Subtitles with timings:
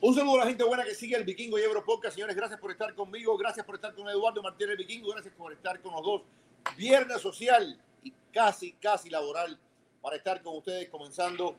[0.00, 2.14] Un saludo a la gente buena que sigue el Vikingo y Ebro Podcast.
[2.14, 5.80] Señores, gracias por estar conmigo, gracias por estar con Eduardo Martínez Vikingo, gracias por estar
[5.80, 6.22] con los dos.
[6.76, 9.58] Viernes social y casi, casi laboral
[10.00, 11.56] para estar con ustedes comenzando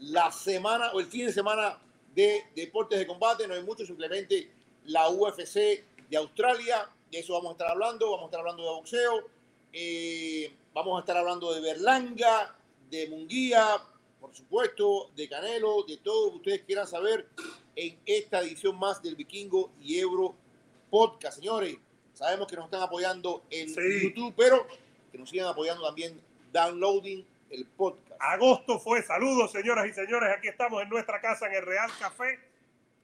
[0.00, 1.78] la semana o el fin de semana
[2.16, 3.46] de deportes de combate.
[3.46, 4.50] No hay mucho, simplemente
[4.86, 6.90] la UFC de Australia.
[7.12, 8.10] De eso vamos a estar hablando.
[8.10, 9.28] Vamos a estar hablando de boxeo.
[9.72, 12.56] Eh, vamos a estar hablando de Berlanga,
[12.90, 13.76] de Munguía,
[14.20, 17.26] por supuesto, de Canelo, de todo lo que ustedes quieran saber
[17.76, 20.34] en esta edición más del Vikingo y Ebro
[20.90, 21.38] Podcast.
[21.38, 21.76] Señores,
[22.14, 24.02] sabemos que nos están apoyando en Sí.
[24.02, 24.66] YouTube, pero
[25.10, 26.20] que nos sigan apoyando también
[26.52, 28.10] downloading el podcast.
[28.20, 29.02] Agosto fue.
[29.02, 30.30] Saludos, señoras y señores.
[30.36, 32.38] Aquí estamos en nuestra casa en el Real Café.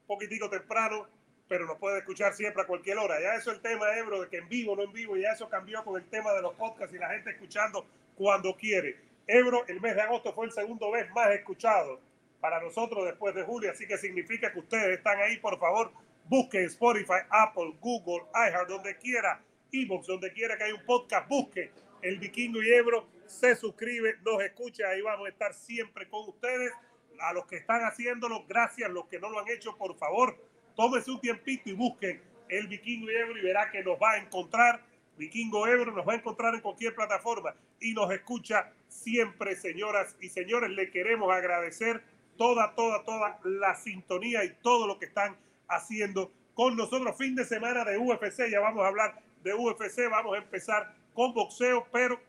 [0.03, 1.06] Un poquitico temprano,
[1.48, 3.20] pero nos puede escuchar siempre a cualquier hora.
[3.20, 5.83] Ya eso el tema, Ebro, de que en vivo, no en vivo, ya eso cambió
[5.83, 7.86] con el tema de los podcasts y la gente escuchando
[8.17, 9.06] cuando quiere.
[9.27, 12.01] Ebro, el mes de agosto fue el segundo mes más escuchado
[12.41, 15.39] para nosotros después de julio, así que significa que ustedes están ahí.
[15.39, 15.91] Por favor,
[16.27, 21.73] busquen Spotify, Apple, Google, iHeart, donde quiera, Evox, donde quiera que haya un podcast, busque
[22.03, 26.73] el Vikingo y Ebro, se suscribe, nos escucha, ahí vamos a estar siempre con ustedes.
[27.19, 28.91] A los que están haciéndolo, gracias.
[28.91, 30.36] Los que no lo han hecho, por favor,
[30.77, 34.19] tómese un tiempito y busquen el Vikingo y Ebro y verá que nos va a
[34.19, 34.83] encontrar.
[35.17, 40.29] Vikingo Ebro nos va a encontrar en cualquier plataforma y nos escucha siempre, señoras y
[40.29, 40.71] señores.
[40.71, 42.03] Le queremos agradecer
[42.37, 45.37] toda, toda, toda la sintonía y todo lo que están
[45.69, 47.17] haciendo con nosotros.
[47.17, 51.33] Fin de semana de UFC, ya vamos a hablar de UFC, vamos a empezar con
[51.33, 52.21] boxeo, pero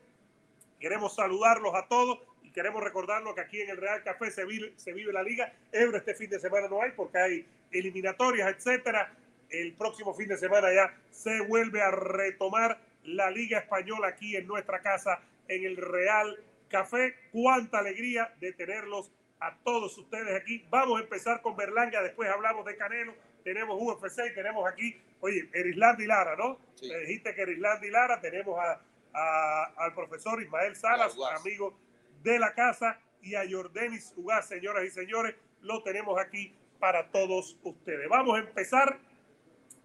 [0.80, 4.74] queremos saludarlos a todos y queremos recordarlos que aquí en el Real Café se vive,
[4.78, 5.52] se vive la liga.
[5.72, 9.14] Ebro este fin de semana no hay porque hay eliminatorias, etcétera.
[9.50, 14.48] El próximo fin de semana ya se vuelve a retomar la Liga Española aquí en
[14.48, 16.38] nuestra casa, en el Real
[16.70, 17.16] Café.
[17.32, 20.66] Cuánta alegría de tenerlos a todos ustedes aquí.
[20.70, 23.14] Vamos a empezar con Berlanga, después hablamos de Canelo,
[23.44, 26.60] tenemos UFC tenemos aquí, oye, Erisland y Lara, ¿no?
[26.76, 26.90] Sí.
[26.90, 28.82] Me dijiste que Erisland y Lara, tenemos a,
[29.14, 31.78] a- al profesor Ismael Salas, amigo
[32.24, 37.58] de la casa, y a Jordanis Ugaz, señoras y señores, lo tenemos aquí para todos
[37.64, 38.10] ustedes.
[38.10, 38.98] Vamos a empezar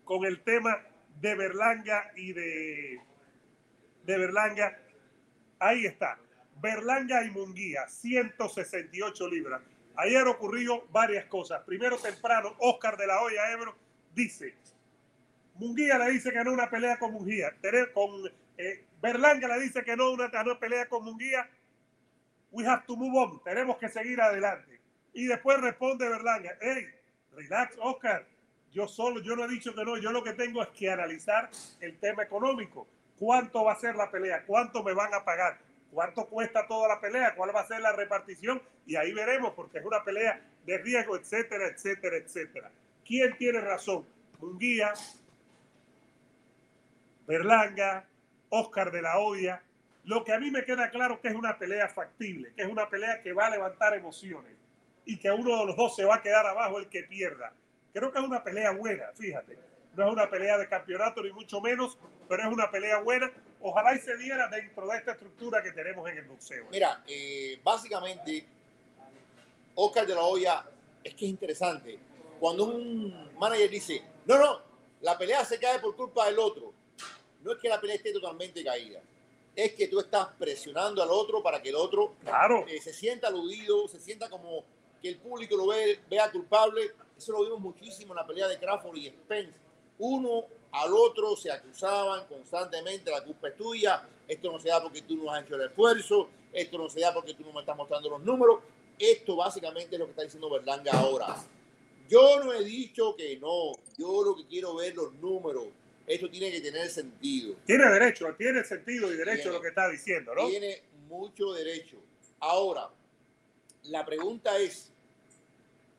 [0.05, 0.81] con el tema
[1.21, 3.01] de Berlanga y de,
[4.05, 4.79] de Berlanga.
[5.59, 6.19] Ahí está.
[6.61, 9.63] Berlanga y Munguía, 168 libras.
[9.97, 11.63] Ayer ocurrió varias cosas.
[11.65, 13.77] Primero temprano, Oscar de la Hoya Ebro
[14.15, 14.55] dice,
[15.55, 17.53] Munguía le dice que no una pelea con Munguía.
[17.93, 21.49] Con, eh, Berlanga le dice que no una, una pelea con Munguía.
[22.51, 23.43] We have to move on.
[23.43, 24.81] Tenemos que seguir adelante.
[25.15, 26.87] Y después responde Berlanga, hey,
[27.33, 28.27] relax, Oscar.
[28.73, 29.99] Yo solo, yo no he dicho que no.
[29.99, 31.51] Yo lo que tengo es que analizar
[31.81, 32.87] el tema económico.
[33.19, 34.45] ¿Cuánto va a ser la pelea?
[34.47, 35.59] ¿Cuánto me van a pagar?
[35.91, 37.35] ¿Cuánto cuesta toda la pelea?
[37.35, 38.63] ¿Cuál va a ser la repartición?
[38.87, 42.71] Y ahí veremos, porque es una pelea de riesgo, etcétera, etcétera, etcétera.
[43.05, 44.07] ¿Quién tiene razón?
[44.41, 44.95] Munguía,
[47.27, 48.07] Berlanga,
[48.49, 49.63] Oscar de la Hoya.
[50.05, 52.89] Lo que a mí me queda claro que es una pelea factible, que es una
[52.89, 54.53] pelea que va a levantar emociones
[55.05, 57.53] y que uno de los dos se va a quedar abajo el que pierda.
[57.93, 59.59] Creo que es una pelea buena, fíjate.
[59.95, 61.99] No es una pelea de campeonato ni mucho menos,
[62.29, 63.31] pero es una pelea buena.
[63.61, 66.67] Ojalá y se diera dentro de esta estructura que tenemos en el boxeo.
[66.71, 68.47] Mira, eh, básicamente,
[69.75, 70.65] Oscar de la Hoya,
[71.05, 71.99] es que es interesante.
[72.41, 74.61] Cuando un manager dice, no, no,
[75.03, 76.73] la pelea se cae por culpa del otro,
[77.43, 79.01] no es que la pelea esté totalmente caída,
[79.55, 83.29] es que tú estás presionando al otro para que el otro Claro, eh, se sienta
[83.29, 84.65] aludido, se sienta como
[85.03, 86.93] que el público lo ve, vea culpable.
[87.19, 89.53] Eso lo vimos muchísimo en la pelea de Crawford y Spence.
[89.99, 95.03] Uno al otro se acusaban constantemente, la culpa es tuya, esto no se da porque
[95.03, 97.77] tú no has hecho el esfuerzo, esto no se da porque tú no me estás
[97.77, 98.61] mostrando los números.
[98.99, 101.37] Esto básicamente es lo que está diciendo Berlanga ahora.
[102.09, 103.73] Yo no he dicho que no.
[103.99, 105.67] Yo lo que quiero ver los números.
[106.07, 107.57] Esto tiene que tener sentido.
[107.65, 109.57] Tiene derecho, tiene sentido y derecho Tiene.
[109.57, 110.49] lo que está diciendo, ¿no?
[110.49, 111.97] Tiene mucho derecho.
[112.41, 112.91] Ahora,
[113.85, 114.92] la pregunta es,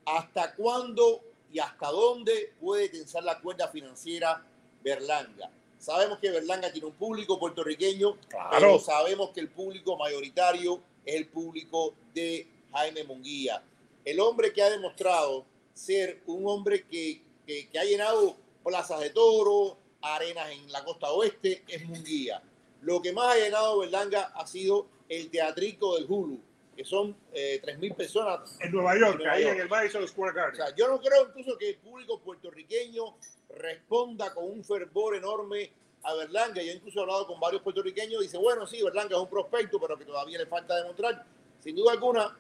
[0.06, 1.22] ¿hasta cuándo
[1.52, 4.46] y hasta dónde puede tensar la cuerda financiera
[4.84, 5.50] Berlanga?
[5.78, 8.50] Sabemos que Berlanga tiene un público puertorriqueño, Claro.
[8.52, 13.62] pero sabemos que el público mayoritario es el público de Jaime Munguía.
[14.06, 19.10] El hombre que ha demostrado ser un hombre que, que- que ha llenado plazas de
[19.10, 22.42] toro, arenas en la costa oeste, es Munguía.
[22.82, 26.40] Lo que más ha llenado Berlanga ha sido el teatrico del Hulu,
[26.76, 29.56] que son eh, 3.000 personas En Nueva York, En Nueva ahí York.
[29.56, 30.56] en el Madison Square o Garden.
[30.56, 33.16] sea, yo no creo incluso que el público puertorriqueño
[33.58, 35.72] responda con un fervor enorme
[36.04, 36.62] a Berlanga.
[36.62, 39.80] Yo incluso he hablado con varios puertorriqueños y dice, bueno, sí, Berlanga es un prospecto,
[39.80, 41.26] pero que todavía le falta demostrar.
[41.62, 42.38] Sin duda alguna,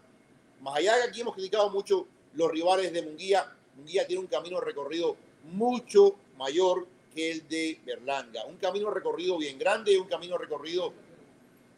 [0.61, 4.27] más allá de que aquí hemos criticado mucho los rivales de Munguía, Munguía tiene un
[4.27, 8.45] camino recorrido mucho mayor que el de Berlanga.
[8.45, 10.91] Un camino recorrido bien grande y un camino recorrido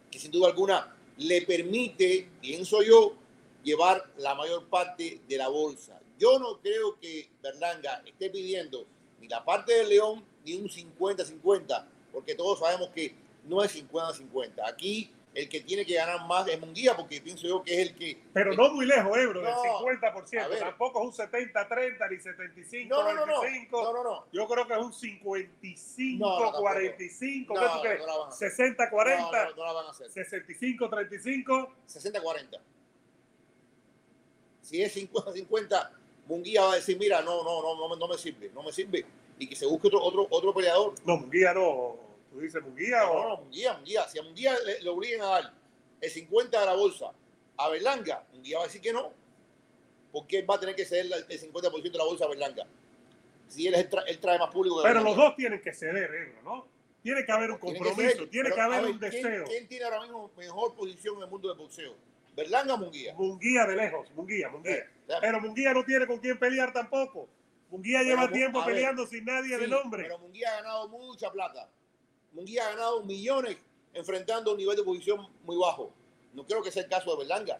[0.09, 3.15] que sin duda alguna le permite, pienso yo,
[3.63, 5.99] llevar la mayor parte de la bolsa.
[6.19, 8.85] Yo no creo que Berlanga esté pidiendo
[9.19, 13.15] ni la parte del León ni un 50-50, porque todos sabemos que
[13.45, 14.53] no es 50-50.
[14.67, 17.95] Aquí el que tiene que ganar más es Munguía, porque pienso yo que es el
[17.95, 18.17] que...
[18.33, 20.39] Pero no muy lejos, Ebro, del No, 50%.
[20.41, 20.59] a ver.
[20.59, 22.87] Tampoco es un 70-30 ni 75-25.
[22.87, 23.25] No, no, no,
[23.93, 24.25] no, no.
[24.31, 26.17] Yo creo que es un 55-45.
[26.19, 26.69] No, no, tampoco.
[26.73, 26.89] ¿Qué
[27.75, 27.99] tú crees?
[27.99, 28.51] no la van a hacer.
[28.51, 30.07] 60-40, No, no, no la van a hacer.
[30.09, 31.69] 65-35.
[31.87, 32.59] 60-40.
[34.61, 35.89] Si es 50-50,
[36.27, 38.71] Munguía va a decir, mira, no, no, no, no, me- no me sirve, no me
[38.71, 39.05] sirve.
[39.37, 40.95] Y que se busque otro, otro, otro peleador.
[41.05, 41.97] No, Munguía no.
[42.35, 43.29] ¿Tú dices Munguía No, o...?
[43.29, 44.05] no, Munguía, Munguía.
[44.09, 45.53] Si a Munguía le, le obliguen a dar
[46.01, 47.13] el 50 de la bolsa
[47.55, 49.13] a Berlanga, Munguía va a decir que no.
[50.11, 52.65] Porque él va a tener que ceder el 50% de la bolsa a Berlanga.
[53.47, 56.13] Si él, es el tra- él trae más público Pero los dos tienen que ceder,
[56.13, 56.67] Ebro, ¿no?
[57.01, 59.45] Tiene que haber un Tiene que compromiso, tiene que haber ver, un ¿quién- deseo.
[59.45, 61.95] ¿Quién tiene ahora mismo mejor posición en el mundo del boxeo?
[62.35, 63.13] ¿Berlanga o Munguía?
[63.13, 64.75] Munguía de lejos, Munguía, Munguía.
[64.75, 64.85] Eh.
[65.21, 67.29] Pero Munguía no tiene con quién pelear tampoco.
[67.69, 70.03] Munguía Pero, lleva tiempo ver, peleando sin nadie de Sí, nombre.
[70.03, 71.69] Pero Munguía ha ganado mucha plata.
[72.35, 73.57] Munguía ha ganado millones
[73.93, 75.93] enfrentando un nivel de posición muy bajo.
[76.33, 77.59] No creo que sea el caso de Berlanga.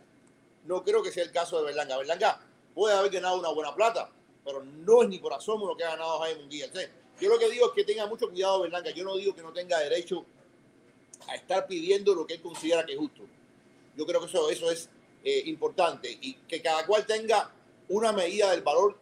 [0.66, 1.98] No creo que sea el caso de Berlanga.
[1.98, 2.42] Berlanga
[2.74, 4.12] puede haber ganado una buena plata,
[4.44, 6.70] pero no es ni por asomo lo que ha ganado Jaime Munguía.
[7.22, 8.92] Yo lo que digo es que tenga mucho cuidado Berlanga.
[8.92, 10.26] Yo no digo que no tenga derecho
[11.30, 13.22] a estar pidiendo lo que él considera que es justo.
[13.96, 14.90] Yo creo que eso, eso es
[15.24, 17.50] eh, importante y que cada cual tenga
[17.88, 18.98] una medida del valor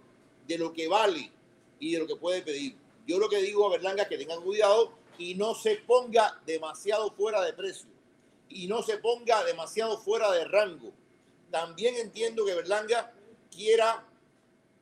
[0.48, 1.32] de lo que vale
[1.80, 2.76] y de lo que puede pedir.
[3.08, 7.12] Yo lo que digo a Berlanga es que tengan cuidado y no se ponga demasiado
[7.12, 7.90] fuera de precio
[8.50, 10.92] y no se ponga demasiado fuera de rango.
[11.50, 13.12] También entiendo que Berlanga
[13.52, 14.06] quiera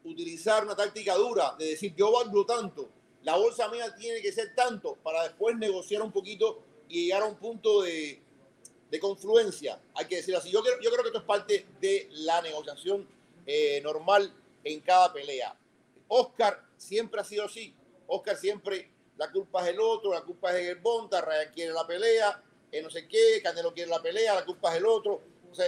[0.03, 2.89] utilizar una táctica dura de decir yo valgo tanto,
[3.23, 7.25] la bolsa mía tiene que ser tanto para después negociar un poquito y llegar a
[7.25, 8.19] un punto de,
[8.91, 10.51] de confluencia, hay que decir así.
[10.51, 13.07] Yo creo, yo creo que esto es parte de la negociación
[13.45, 15.55] eh, normal en cada pelea.
[16.09, 17.73] Oscar siempre ha sido así.
[18.07, 18.90] Oscar siempre,
[19.21, 22.41] la culpa es el otro, la culpa es el Bonta, Ryan quiere la pelea,
[22.71, 25.21] eh, no sé qué, Canelo quiere la pelea, la culpa es el otro.
[25.51, 25.67] O sea,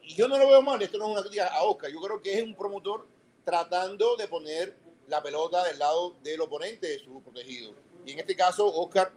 [0.00, 2.22] y yo no lo veo mal, esto no es una crítica a Oscar, yo creo
[2.22, 3.06] que es un promotor
[3.44, 4.74] tratando de poner
[5.08, 7.74] la pelota del lado del oponente de su protegido.
[8.06, 9.12] Y en este caso, Oscar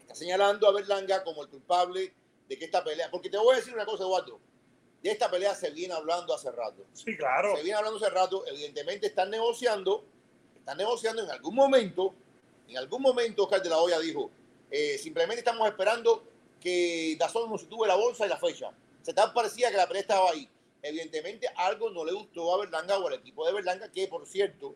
[0.00, 2.14] está señalando a Berlanga como el culpable
[2.48, 4.40] de que esta pelea, porque te voy a decir una cosa, Eduardo,
[5.02, 6.86] de esta pelea se viene hablando hace rato.
[6.94, 7.56] Sí, claro.
[7.56, 10.02] Se viene hablando hace rato, evidentemente están negociando,
[10.56, 12.14] están negociando en algún momento,
[12.68, 14.30] en algún momento Oscar de la Hoya dijo,
[14.70, 16.24] eh, simplemente estamos esperando
[16.60, 18.72] que Dazón nos sitúe la bolsa y la fecha.
[19.02, 20.48] Se tan parecía que la pelea estaba ahí.
[20.82, 24.74] Evidentemente algo no le gustó a Berlanga o al equipo de Berlanga, que por cierto,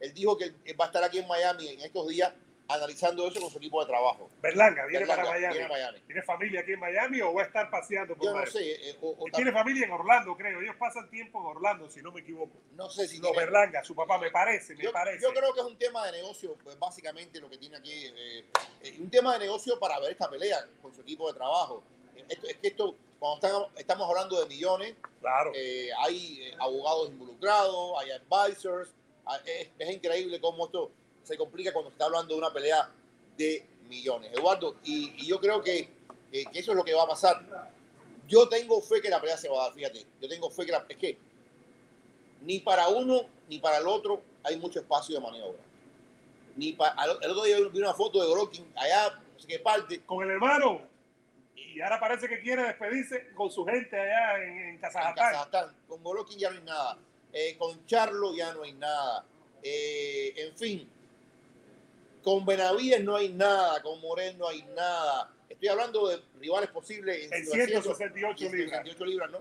[0.00, 2.32] él dijo que va a estar aquí en Miami en estos días
[2.74, 4.30] analizando eso con su equipo de trabajo.
[4.40, 5.52] Berlanga viene Berlanga, para Miami.
[5.58, 6.00] viene a Miami.
[6.06, 8.98] ¿Tiene familia aquí en Miami o va a estar paseando por Yo no sé, eh,
[9.00, 10.60] o- o Tiene familia en Orlando, creo.
[10.60, 12.52] Ellos pasan tiempo en Orlando, si no me equivoco.
[12.74, 15.22] no sé si tiene- Berlanga, su papá, me parece, me yo, parece.
[15.22, 18.44] yo creo que es un tema de negocio, pues básicamente lo que tiene aquí, eh,
[18.82, 21.82] eh, un tema de negocio para ver esta pelea con su equipo de trabajo.
[22.28, 25.52] Esto- es que esto, cuando estamos, estamos hablando de millones, Claro.
[26.00, 28.90] hay abogados involucrados, hay advisors,
[29.26, 30.90] ah, es, es increíble cómo esto
[31.22, 32.90] se complica cuando se está hablando de una pelea
[33.36, 34.32] de millones.
[34.32, 35.88] Eduardo, y, y yo creo que,
[36.32, 37.42] eh, que eso es lo que va a pasar.
[38.28, 40.72] Yo tengo fe que la pelea se va a dar, fíjate, yo tengo fe que
[40.72, 41.18] la, es que
[42.42, 45.60] ni para uno ni para el otro hay mucho espacio de maniobra.
[46.56, 49.58] Ni pa- al- el otro día vi una foto de Golovkin allá, no sé qué
[49.58, 50.82] parte, Con el hermano.
[51.54, 55.14] y ahora parece que quiere despedirse con su gente allá en, en En Kazajstán.
[55.14, 55.76] Kazajstán.
[55.88, 56.98] Con Golovkin ya no hay nada.
[57.32, 59.24] Eh, con Charlo ya no hay nada.
[59.62, 60.90] Eh, en fin,
[62.22, 63.82] con Benavides no hay nada.
[63.82, 65.30] Con Morel no hay nada.
[65.48, 68.82] Estoy hablando de rivales posibles En situaciones- 168 libras.
[68.82, 69.38] 168 libras, ¿no?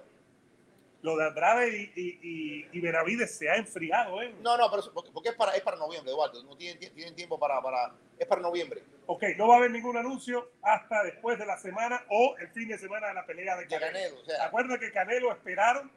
[1.04, 4.36] Lo de Andrade y, y, y, y Benavides se ha enfriado, ¿eh?
[4.44, 4.84] No, no, pero
[5.14, 6.44] porque, es para es para noviembre, Eduardo.
[6.44, 8.84] No tienen, tienen tiempo para, para es para noviembre.
[9.08, 12.68] Ok, no va a haber ningún anuncio hasta después de la semana o el fin
[12.68, 13.92] de semana de la pelea de De Canelo.
[13.94, 15.92] Canelo, o sea, Acuerda que Canelo esperaron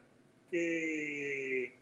[0.51, 1.77] que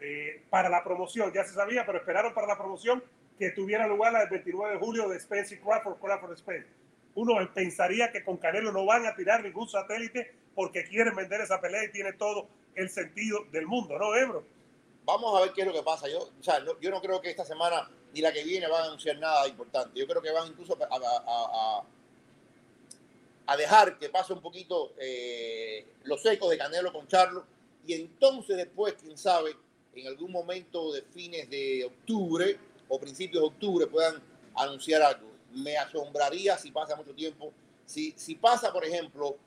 [0.00, 3.02] eh, para la promoción, ya se sabía, pero esperaron para la promoción
[3.38, 6.68] que tuviera lugar el 29 de julio de Spence y Crawford, Crawford Spence.
[7.14, 11.60] Uno pensaría que con Canelo no van a tirar ningún satélite porque quieren vender esa
[11.60, 14.44] pelea y tiene todo el sentido del mundo, ¿no, Ebro?
[15.04, 16.06] vamos a ver qué es lo que pasa.
[16.06, 18.82] Yo, o sea, no- yo no creo que esta semana ni la que viene van
[18.82, 19.98] a anunciar nada importante.
[19.98, 21.82] Yo creo que van incluso a,
[23.46, 27.44] a- dejar que pase un poquito eh, los ecos de Canelo con Charlo
[27.86, 29.56] y entonces después, quién sabe,
[29.94, 34.22] en algún momento de fines de octubre o principios de octubre puedan
[34.54, 35.28] anunciar algo.
[35.54, 37.52] Me asombraría si pasa mucho tiempo.
[37.86, 39.38] Si, si pasa, por ejemplo,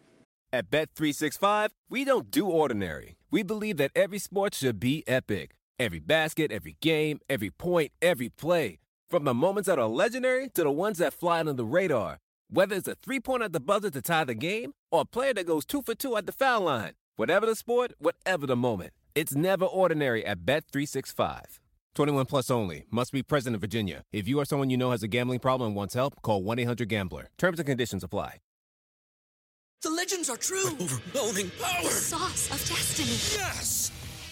[0.54, 3.16] At Bet365, we don't do ordinary.
[3.32, 5.52] We believe that every sport should be epic.
[5.80, 8.80] Every basket, every game, every point, every play.
[9.10, 12.20] From the moments that are legendary to the ones that fly under the radar.
[12.50, 15.34] Whether it's a three pointer at the buzzer to tie the game or a player
[15.36, 16.94] that goes two for two at the foul line.
[17.16, 18.92] Whatever the sport, whatever the moment.
[19.16, 21.61] It's never ordinary at Bet365.
[21.96, 22.86] 21 plus only.
[22.90, 24.04] Must be present in Virginia.
[24.12, 26.60] If you or someone you know has a gambling problem and wants help, call 1
[26.60, 27.30] 800 Gambler.
[27.38, 28.38] Terms and conditions apply.
[29.82, 30.68] The legends are true.
[30.80, 31.90] overwhelming power!
[31.90, 33.10] Sauce of destiny.
[33.40, 33.92] Yes!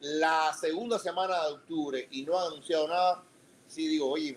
[0.00, 3.24] La segunda semana de octubre y no han anunciado nada,
[3.66, 4.36] sí digo, oye,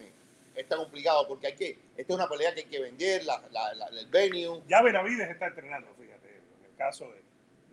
[0.55, 3.73] está complicado porque hay que, esta es una pelea que hay que vender, la, la-
[3.73, 4.61] la- el venue.
[4.67, 6.29] Ya Benavides está entrenando, fíjate.
[6.59, 7.09] En el caso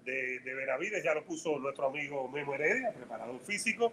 [0.04, 3.92] de, de, de Benavides ya lo puso nuestro amigo Memo Heredia, preparador físico.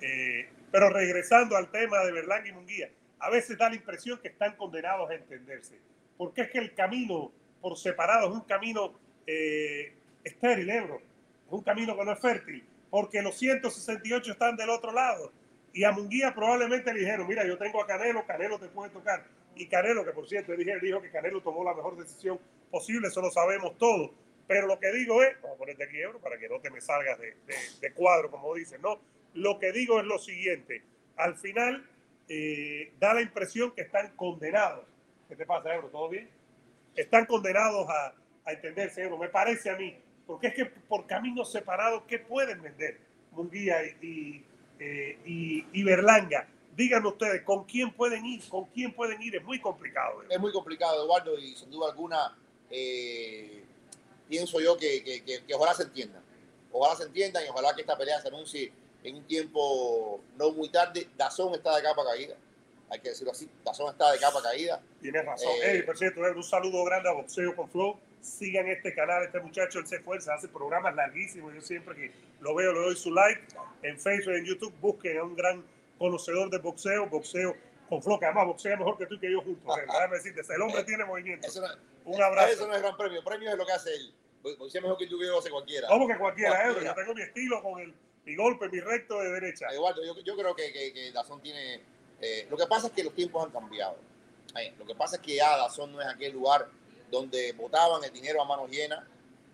[0.00, 4.28] Eh, pero regresando al tema de Berlanga y Munguía, a veces da la impresión que
[4.28, 5.78] están condenados a entenderse.
[6.16, 7.30] Porque es que el camino
[7.60, 8.94] por separado es un camino
[9.26, 9.92] eh,
[10.24, 10.96] estéril, Ebro.
[11.46, 12.64] Es un camino que no es fértil.
[12.92, 15.32] Porque los 168 están del otro lado.
[15.72, 19.24] Y a Munguía probablemente le dijeron, mira, yo tengo a Canelo, Canelo te puede tocar.
[19.56, 22.38] Y Canelo, que por cierto, dije, dijo que Canelo tomó la mejor decisión
[22.70, 24.10] posible, eso lo sabemos todos.
[24.46, 26.82] Pero lo que digo es, vamos a ponerte aquí, Ebro, para que no te me
[26.82, 29.00] salgas de, de- de cuadro, como dicen, ¿no?
[29.32, 30.82] Lo que digo es lo siguiente,
[31.16, 31.88] al final
[32.28, 34.84] eh, da la impresión que están condenados.
[35.30, 35.88] ¿Qué te pasa, Ebro?
[35.88, 36.28] ¿Todo bien?
[36.94, 39.98] Están condenados a, a entenderse, Ebro, me parece a mí.
[40.32, 42.98] Porque es que por caminos separados, ¿qué pueden vender?
[43.32, 44.44] Munguía y,
[44.78, 46.46] eh, y- y Berlanga.
[46.76, 48.42] Díganme ustedes, ¿con quién pueden ir?
[48.48, 49.36] ¿Con quién pueden ir?
[49.36, 50.22] Es muy complicado.
[50.22, 50.34] Ebro.
[50.34, 52.36] Es muy complicado, Eduardo, y sin duda alguna
[52.74, 53.62] eh,
[54.28, 56.22] pienso yo que, que- que- que ojalá se entiendan.
[56.72, 58.72] Ojalá se entiendan y ojalá que esta pelea se anuncie
[59.04, 61.06] en un tiempo no muy tarde.
[61.16, 62.34] Dazón está de capa caída,
[62.88, 63.46] hay que decirlo así.
[63.62, 64.80] Dazón está de capa caída.
[65.02, 65.50] Tienes razón.
[65.62, 67.98] Eh, Ey, por cierto, Ebro, un saludo grande a Boxeo con Flow.
[68.22, 71.52] Sigan este canal, este muchacho, él se esfuerza, hace programas larguísimos.
[71.54, 73.42] Yo siempre que lo veo le doy su like
[73.82, 74.72] en Facebook, en YouTube.
[74.80, 75.64] Busquen a un gran
[75.98, 77.54] conocedor de boxeo, boxeo
[78.00, 79.76] con que además boxea mejor que tú y que yo juntos.
[79.76, 81.46] Déjame decirte, el hombre tiene movimiento.
[81.46, 81.68] Eso no,
[82.04, 82.52] Un abrazo.
[82.52, 83.22] eso no es gran premio.
[83.22, 84.14] Premio es lo que hace él.
[84.44, 85.88] Es mejor que tú que yo hace cualquiera.
[85.88, 86.62] Que cualquiera.
[86.62, 86.82] Cualquiera.
[86.84, 89.66] Yo tengo mi estilo con el, mi golpe, mi recto de derecha.
[89.70, 91.82] Eduardo, yo, yo creo que, que, que Dazón tiene.
[92.20, 93.98] eh, lo que pasa es que los tiempos han cambiado.
[94.58, 96.68] Eh, lo que pasa es que ya Dazón no es aquel lugar
[97.12, 99.04] donde botaban el dinero a manos llenas.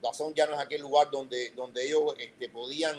[0.00, 2.96] Dazón ya no es aquel lugar donde, donde ellos este, podían.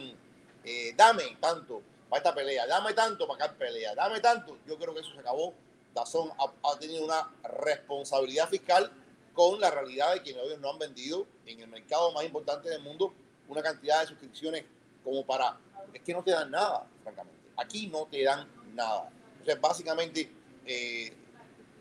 [0.63, 4.57] eh, dame tanto para esta pelea, dame tanto para cada pelea, dame tanto.
[4.67, 5.53] Yo creo que eso se acabó.
[5.95, 8.91] Dazón ha, ha tenido una responsabilidad fiscal
[9.33, 12.81] con la realidad de que ellos no han vendido en el mercado más importante del
[12.81, 13.13] mundo
[13.47, 14.65] una cantidad de suscripciones
[15.03, 15.57] como para
[15.93, 17.39] es que no te dan nada, francamente.
[17.57, 19.09] Aquí no te dan nada.
[19.39, 20.31] Entonces, básicamente,
[20.65, 21.11] eh,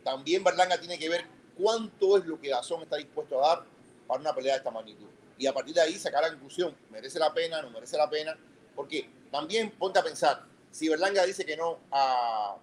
[0.02, 1.26] también Berlanga tiene que ver
[1.58, 3.64] cuánto es lo que Dazón está dispuesto a dar
[4.06, 5.08] para una pelea de esta magnitud.
[5.36, 8.36] Y a partir de ahí sacar la conclusión, merece la pena, no merece la pena,
[8.74, 12.56] porque también ponte a pensar, si Berlanga dice que no a,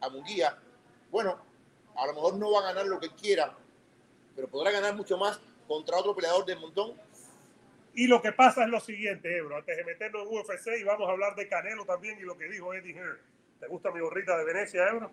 [0.00, 0.58] a Munguía,
[1.10, 1.38] bueno,
[1.96, 3.54] a lo mejor no va a ganar lo que quiera,
[4.34, 6.94] pero podrá ganar mucho más contra otro peleador del montón.
[7.94, 11.08] Y lo que pasa es lo siguiente, Ebro, antes de meternos en UFC y vamos
[11.08, 13.18] a hablar de Canelo también y lo que dijo Eddie Hearn.
[13.60, 15.12] ¿Te gusta mi gorrita de Venecia, Ebro?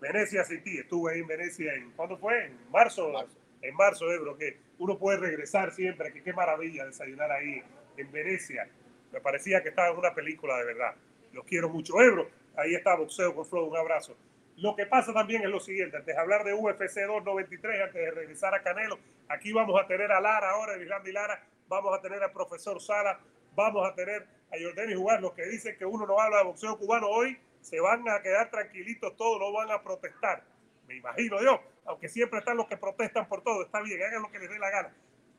[0.00, 2.46] Venecia City, estuve ahí en Venecia en, ¿cuándo fue?
[2.46, 3.10] En marzo.
[3.10, 3.36] Marzo.
[3.62, 7.62] En marzo, Ebro, que uno puede regresar siempre, que qué maravilla desayunar ahí
[7.96, 8.68] en Venecia.
[9.12, 10.94] Me parecía que estaba en una película de verdad.
[11.32, 12.00] Los quiero mucho.
[12.00, 14.16] Ebro, ahí está Boxeo con Flow, un abrazo.
[14.56, 18.10] Lo que pasa también es lo siguiente, antes de hablar de UFC 293, antes de
[18.12, 22.00] regresar a Canelo, aquí vamos a tener a Lara ahora, Irlanda y Lara, vamos a
[22.00, 23.18] tener al profesor Sala,
[23.56, 26.78] vamos a tener a Jordani Jugar, los que dicen que uno no habla de boxeo
[26.78, 30.44] cubano hoy, se van a quedar tranquilitos todos, no van a protestar.
[30.86, 34.30] Me imagino yo, aunque siempre están los que protestan por todo, está bien, hagan lo
[34.30, 34.94] que les dé la gana.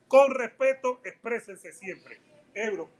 [0.08, 2.18] Con respeto, exprésense siempre.
[2.52, 2.90] Ebro,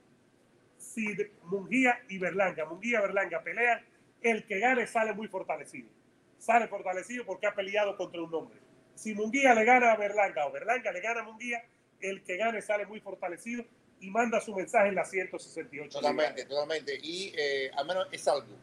[0.77, 3.85] si Munguía y Berlanga, Munguía y Berlanga pelean,
[4.21, 5.89] el que gane sale muy fortalecido.
[6.37, 8.59] Sale fortalecido porque ha peleado contra un hombre.
[8.95, 11.65] Si Munguía le gana a Berlanga o Berlanga le gana a Munguía,
[11.99, 13.65] el que gane sale muy fortalecido
[13.99, 15.99] y manda su mensaje en la 168.
[15.99, 16.97] Totalmente, totalmente.
[17.01, 18.55] Y eh, al menos es algo.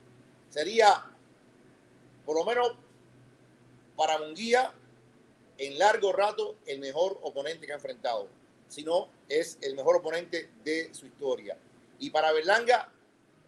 [0.55, 1.03] Sería,
[2.25, 2.75] por lo menos,
[3.97, 4.73] para Munguía,
[5.59, 8.29] en largo rato, el mejor oponente que ha enfrentado.
[8.69, 11.59] Si no, es el mejor oponente de su historia.
[11.99, 12.89] Y para Berlanga,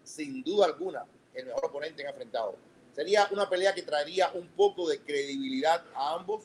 [0.02, 2.56] sin duda alguna, el mejor oponente que ha enfrentado.
[2.92, 6.42] Sería una pelea que traería un poco de credibilidad a ambos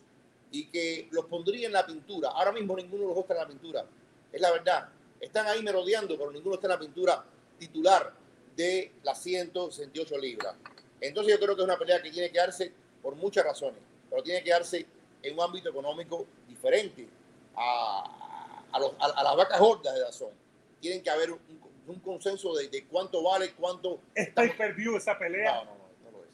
[0.52, 2.30] y que los pondría en la pintura.
[2.30, 3.86] Ahora mismo ninguno de los dos está en la pintura.
[4.32, 4.90] Es la verdad.
[5.20, 7.26] Están ahí merodeando, pero ninguno está en la pintura
[7.58, 8.21] titular
[8.56, 10.56] de las 168 libras.
[11.00, 13.80] Entonces yo creo que es una pelea que tiene que darse por muchas razones,
[14.10, 14.86] pero tiene que darse
[15.24, 17.08] en un ámbito económico diferente
[17.56, 20.32] a, a, los, a, las vacas gordas de Dazón.
[20.80, 21.40] Tienen que haber un,
[21.88, 24.00] un consenso de, de, cuánto vale, cuánto...
[24.14, 25.64] ¿Es pay per view esa pelea?
[25.64, 26.30] No, no, no, no lo es.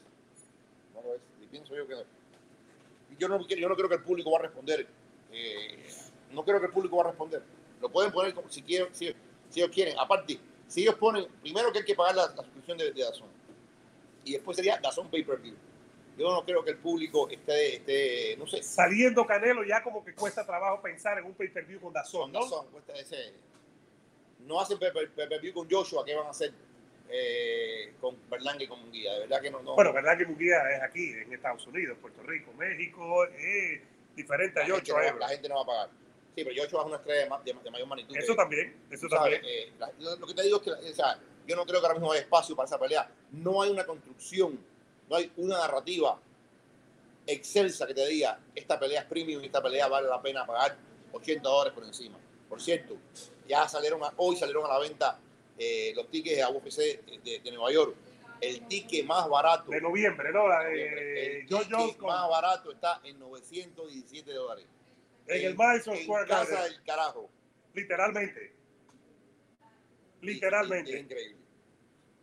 [0.94, 1.20] No lo es.
[1.42, 2.02] Y pienso yo que no.
[3.18, 4.86] Yo no, yo no creo que el público va a responder.
[5.32, 5.88] Eh,
[6.32, 7.42] no creo que el público va a responder.
[7.80, 9.14] Lo pueden poner como si quieren, si,
[9.50, 9.98] si ellos quieren.
[9.98, 13.28] Aparte, si ellos ponen, primero que hay que pagar la, la suscripción de, de Dazón.
[14.24, 15.56] Y después sería Dazón Pay Per View.
[16.18, 18.60] Yo no creo que el público esté, esté, no sé.
[18.62, 22.32] Saliendo Canelo ya como que cuesta trabajo pensar en un pay per view con Dazón,
[22.32, 22.40] ¿no?
[22.40, 23.34] Dazón, cuesta ese,
[24.40, 26.52] no hacen pay per view con Joshua, ¿qué van a hacer
[27.08, 29.12] eh, con Berlanga y con Munguía?
[29.14, 29.62] De verdad que no.
[29.62, 33.80] no bueno, Berlanga y Munguía es aquí, en Estados Unidos, Puerto Rico, México, es
[34.16, 35.12] diferente a Joshua.
[35.12, 35.90] No, la gente no va a pagar.
[36.34, 38.16] Sí, pero Joshua es una estrella de, de, de mayor magnitud.
[38.16, 39.42] Eso también, eso también.
[39.44, 41.98] Eh, la, lo que te digo es que, o sea, yo no creo que ahora
[41.98, 43.10] mismo hay espacio para esa pelea.
[43.32, 44.58] No hay una construcción,
[45.08, 46.20] no hay una narrativa
[47.26, 50.76] excelsa que te diga, esta pelea es premium y esta pelea vale la pena pagar
[51.12, 52.18] 80 dólares por encima.
[52.48, 52.96] Por cierto,
[53.46, 55.18] ya salieron a, hoy salieron a la venta
[55.58, 57.94] eh, los tickets a UFC de, de, Nueva York.
[58.40, 59.70] El ticket más barato.
[59.70, 60.48] De noviembre, ¿no?
[60.48, 64.64] La de el ticket más barato está en 917 dólares.
[65.28, 66.54] En, en el Madison Square Garden.
[66.54, 67.30] casa del carajo.
[67.74, 68.52] Literalmente.
[70.20, 70.94] Literalmente.
[70.94, 71.38] Es increíble.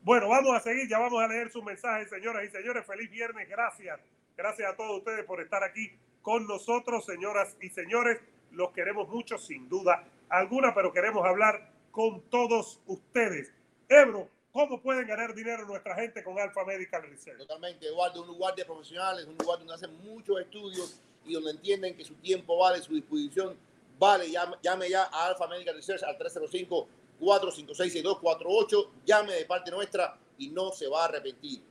[0.02, 2.86] Bueno, vamos a seguir, ya vamos a leer sus mensajes, señoras y señores.
[2.86, 4.00] Feliz viernes, gracias.
[4.38, 5.92] Gracias a todos ustedes por estar aquí
[6.22, 8.20] con nosotros, señoras y señores.
[8.52, 13.52] Los queremos mucho, sin duda alguna, pero queremos hablar con todos ustedes.
[13.90, 17.38] Ebro, ¿cómo pueden ganar dinero nuestra gente con Alfa Medical Research?
[17.40, 21.96] Totalmente, Eduardo, un lugar de profesionales, un lugar donde hacen muchos estudios y donde entienden
[21.96, 23.58] que su tiempo vale, su disposición
[24.00, 24.30] vale.
[24.30, 26.88] Llame, llame ya a Alfa Medical Research al 305
[27.20, 28.90] 456-6248.
[29.06, 31.62] Llame de parte nuestra y no se va a arrepentir.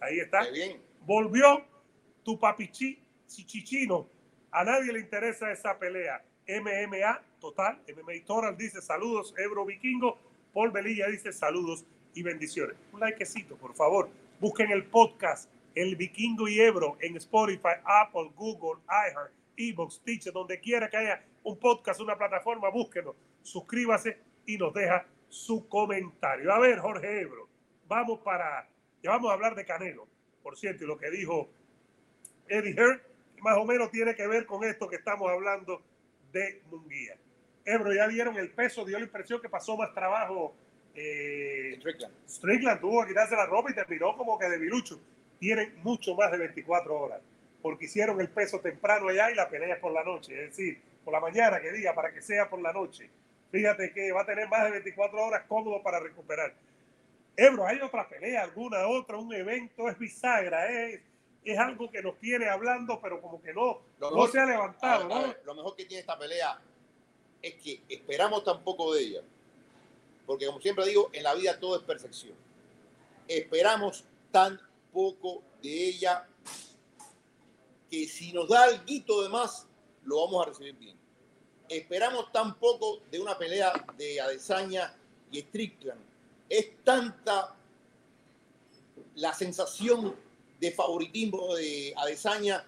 [0.00, 0.46] Ahí está.
[0.50, 0.78] Bien.
[1.06, 1.64] Volvió
[2.22, 4.06] tu papichi chichichino.
[4.50, 6.22] A nadie le interesa esa pelea.
[6.46, 7.80] MMA total.
[7.88, 10.18] MMA Total dice saludos, Ebro Vikingo.
[10.52, 12.76] Paul Belilla dice saludos y bendiciones.
[12.92, 14.10] Un likecito, por favor.
[14.40, 20.60] Busquen el podcast El Vikingo y Ebro en Spotify, Apple, Google, iHeart, Evox, Teacher, donde
[20.60, 23.16] quiera que haya un podcast, una plataforma, búsquenlo.
[23.42, 26.52] Suscríbase y nos deja su comentario.
[26.52, 27.48] A ver, Jorge Ebro,
[27.86, 28.68] vamos para,
[29.02, 30.06] ya vamos a hablar de Canelo,
[30.42, 31.48] por cierto, y lo que dijo
[32.48, 33.00] Eddie Hearn,
[33.40, 35.82] más o menos tiene que ver con esto que estamos hablando
[36.32, 37.16] de Munguía.
[37.64, 40.54] Ebro, ya vieron el peso, dio la impresión que pasó más trabajo.
[40.94, 42.14] Eh, Strickland.
[42.28, 45.00] Strickland tuvo que quitarse la ropa y terminó como que de bilucho.
[45.38, 47.20] Tienen mucho más de 24 horas,
[47.64, 50.82] porque hicieron el peso temprano allá y la pelea es por la noche, es decir,
[51.02, 53.08] por la mañana, que diga, para que sea por la noche.
[53.50, 56.52] Fíjate que va a tener más de 24 horas cómodo para recuperar.
[57.34, 59.88] Ebro, ¿hay otra pelea, alguna otra, un evento?
[59.88, 61.00] Es bisagra, es,
[61.42, 65.18] es algo que nos tiene hablando, pero como que no, no se ha levantado, A
[65.20, 65.34] ver, a ¿no?
[65.46, 66.60] lo mejor que tiene esta pelea
[67.40, 69.20] es que esperamos tan poco de ella.
[70.26, 72.36] Porque como siempre digo, en la vida todo es percepción.
[73.26, 74.60] Esperamos tan
[74.92, 76.28] poco de ella
[77.90, 79.66] que si nos da algo de más,
[80.04, 80.96] lo vamos a recibir bien.
[81.68, 84.94] Esperamos tan poco de una pelea de Adesanya
[85.30, 86.00] y Strickland.
[86.48, 87.54] Es tanta
[89.16, 90.14] la sensación
[90.60, 92.64] de favoritismo de Adesanya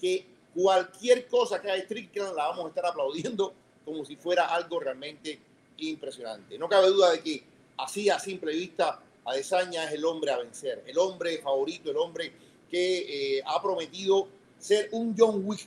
[0.00, 3.54] que cualquier cosa que haga Strickland la vamos a estar aplaudiendo
[3.84, 5.38] como si fuera algo realmente
[5.78, 6.58] impresionante.
[6.58, 7.42] No cabe duda de que
[7.76, 12.32] así a simple vista Adesanya es el hombre a vencer, el hombre favorito, el hombre
[12.70, 14.28] que eh, ha prometido
[14.58, 15.66] ser un John Wick.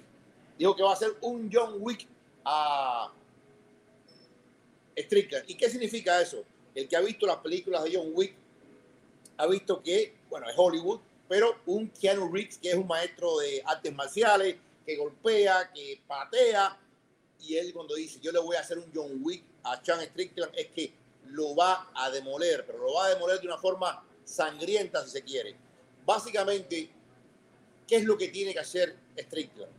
[0.57, 2.07] Dijo que va a ser un John Wick
[2.45, 3.11] a
[4.95, 5.49] Strickland.
[5.49, 6.43] ¿Y qué significa eso?
[6.75, 8.33] El que ha visto las películas de John Wick
[9.37, 13.61] ha visto que, bueno, es Hollywood, pero un Keanu Reeves que es un maestro de
[13.65, 16.77] artes marciales, que golpea, que patea,
[17.39, 20.53] y él cuando dice, yo le voy a hacer un John Wick a Chan Strickland,
[20.55, 20.93] es que
[21.25, 25.23] lo va a demoler, pero lo va a demoler de una forma sangrienta, si se
[25.23, 25.55] quiere.
[26.05, 26.89] Básicamente,
[27.91, 29.73] ¿qué es lo que tiene que hacer Strickland?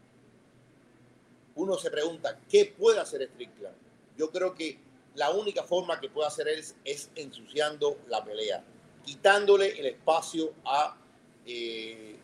[1.55, 3.75] Uno se pregunta, ¿qué puede hacer Strickland?
[4.19, 4.77] Yo creo que
[5.15, 8.63] la única forma que puede hacer él es, es ensuciando la pelea,
[9.03, 10.95] quitándole el espacio a
[11.47, 12.17] eh,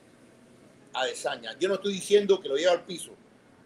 [0.92, 1.58] Adesanya.
[1.58, 3.12] Yo no estoy diciendo que lo lleve al piso.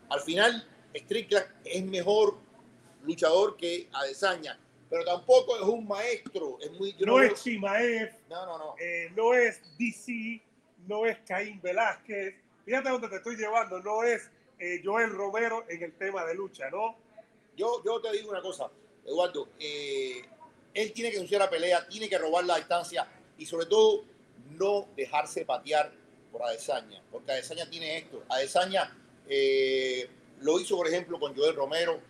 [0.09, 2.39] Al final, Strickland es mejor
[3.03, 6.57] luchador que Adesanya, pero tampoco es un maestro.
[6.61, 8.75] Es muy, yo No es Chimaev, no, no, no.
[8.79, 10.41] eh, no es DC,
[10.87, 12.35] no es Caín Velázquez.
[12.65, 16.71] Fíjate dónde te estoy llevando, no es eh, Joel Romero en el tema de lucha,
[16.71, 16.97] ¿no?
[17.57, 18.71] Yo, yo te digo una cosa,
[19.05, 19.49] Eduardo.
[19.59, 20.23] eh,
[20.75, 24.05] él tiene que anunciar la pelea, tiene que robar la distancia y sobre todo
[24.51, 25.93] no dejarse patear
[26.31, 28.23] por Adesanya, porque Adesanya tiene esto.
[28.29, 28.97] Adesanya
[29.29, 30.09] eh,
[30.41, 32.01] lo hizo, por ejemplo, con Joel Romero.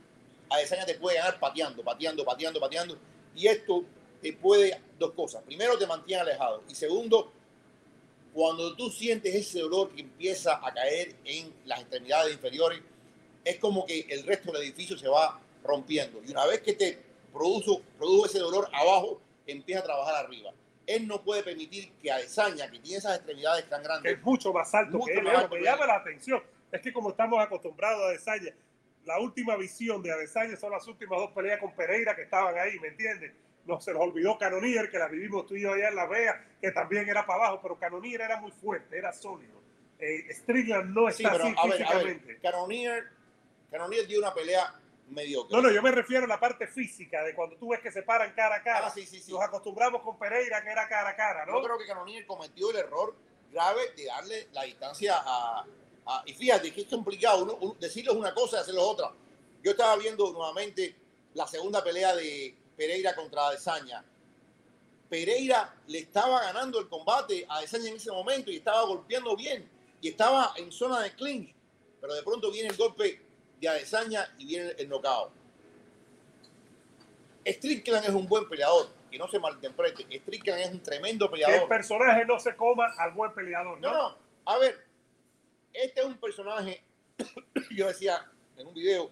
[0.48, 2.98] Adesanya te puede ganar pateando, pateando, pateando, pateando.
[3.34, 3.84] Y esto
[4.20, 5.42] te puede dos cosas.
[5.42, 6.62] Primero, te mantiene alejado.
[6.68, 7.32] Y segundo,
[8.32, 12.80] cuando tú sientes ese dolor que empieza a caer en las extremidades inferiores,
[13.44, 16.22] es como que el resto del edificio se va rompiendo.
[16.26, 16.98] Y una vez que te
[17.32, 20.52] produjo, produjo ese dolor abajo, empieza a trabajar arriba.
[20.86, 24.72] Él no puede permitir que Adesanya, que tiene esas extremidades tan grandes, es mucho más
[24.74, 25.24] alto Mucho que él.
[25.24, 25.88] más alto me que llama él.
[25.88, 26.42] la atención.
[26.70, 28.54] Es que como estamos acostumbrados a Adesanya,
[29.04, 32.78] la última visión de Adesanya son las últimas dos peleas con Pereira que estaban ahí,
[32.80, 33.32] ¿me entiendes?
[33.64, 36.44] No se nos olvidó Canonier, que la vivimos tú y yo allá en La Vega,
[36.60, 39.60] que también era para abajo, pero Canonier era muy fuerte, era sólido.
[39.98, 42.38] Eh, Strickland no sí, está pero así a ver, a ver, físicamente.
[42.40, 43.04] Canonier,
[43.70, 44.74] Canonier dio una pelea
[45.10, 45.54] mediocre.
[45.56, 48.02] No, no, yo me refiero a la parte física, de cuando tú ves que se
[48.02, 48.86] paran cara a cara.
[48.88, 49.30] Ah, sí, sí, sí.
[49.30, 51.58] Nos acostumbramos con Pereira, que era cara a cara, ¿no?
[51.60, 53.14] Yo creo que Canonier cometió el error
[53.52, 55.64] grave de darle la distancia a...
[56.06, 59.10] a- y fíjate que es complicado uno, uno- decirles una cosa y hacerlo otra.
[59.62, 60.96] Yo estaba viendo nuevamente
[61.34, 64.04] la segunda pelea de Pereira contra Adesanya.
[65.08, 69.68] Pereira le estaba ganando el combate a Adesanya en ese momento y estaba golpeando bien
[70.00, 71.54] y estaba en zona de clinch,
[72.00, 73.20] pero de pronto viene el golpe
[73.60, 75.32] de Adesanya y viene el knockout.
[77.44, 80.04] Strickland es un buen peleador, que no se malinterprete.
[80.20, 81.68] Strickland es un tremendo Que el peleador.
[81.68, 83.92] personaje no se coma al buen peleador, ¿no?
[83.92, 84.86] No, no, a ver,
[85.72, 86.82] este es un personaje,
[87.76, 89.10] yo decía en un video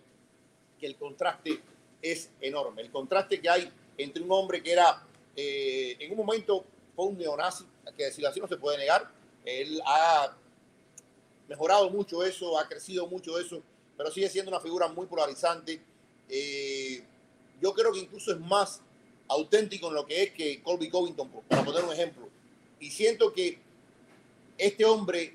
[0.78, 1.60] que el contraste
[2.02, 2.82] es enorme.
[2.82, 5.04] El contraste que hay entre un hombre que era,
[5.36, 7.64] eh, en un momento fue un neonazi,
[7.96, 9.10] que decirlo así, no se puede negar.
[9.44, 10.36] Él ha
[11.48, 13.62] mejorado mucho eso, ha crecido mucho eso,
[13.96, 15.80] pero sigue siendo una figura muy polarizante.
[16.28, 17.02] Eh,
[17.60, 18.80] yo creo que incluso es más
[19.28, 22.28] auténtico en lo que es que Colby Covington, para poner un ejemplo.
[22.78, 23.58] Y siento que
[24.56, 25.34] este hombre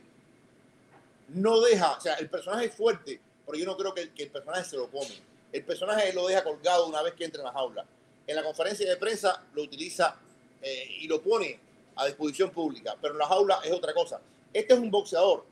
[1.29, 4.23] no deja, o sea, el personaje es fuerte, pero yo no creo que el, que
[4.23, 5.15] el personaje se lo come.
[5.55, 7.85] El personaje lo deja colgado una vez que entra en la jaula.
[8.27, 10.19] En la conferencia de prensa lo utiliza
[10.61, 11.57] eh, y lo pone
[11.95, 14.19] a disposición pública, pero en la jaula es otra cosa.
[14.51, 15.45] Este es un boxeador,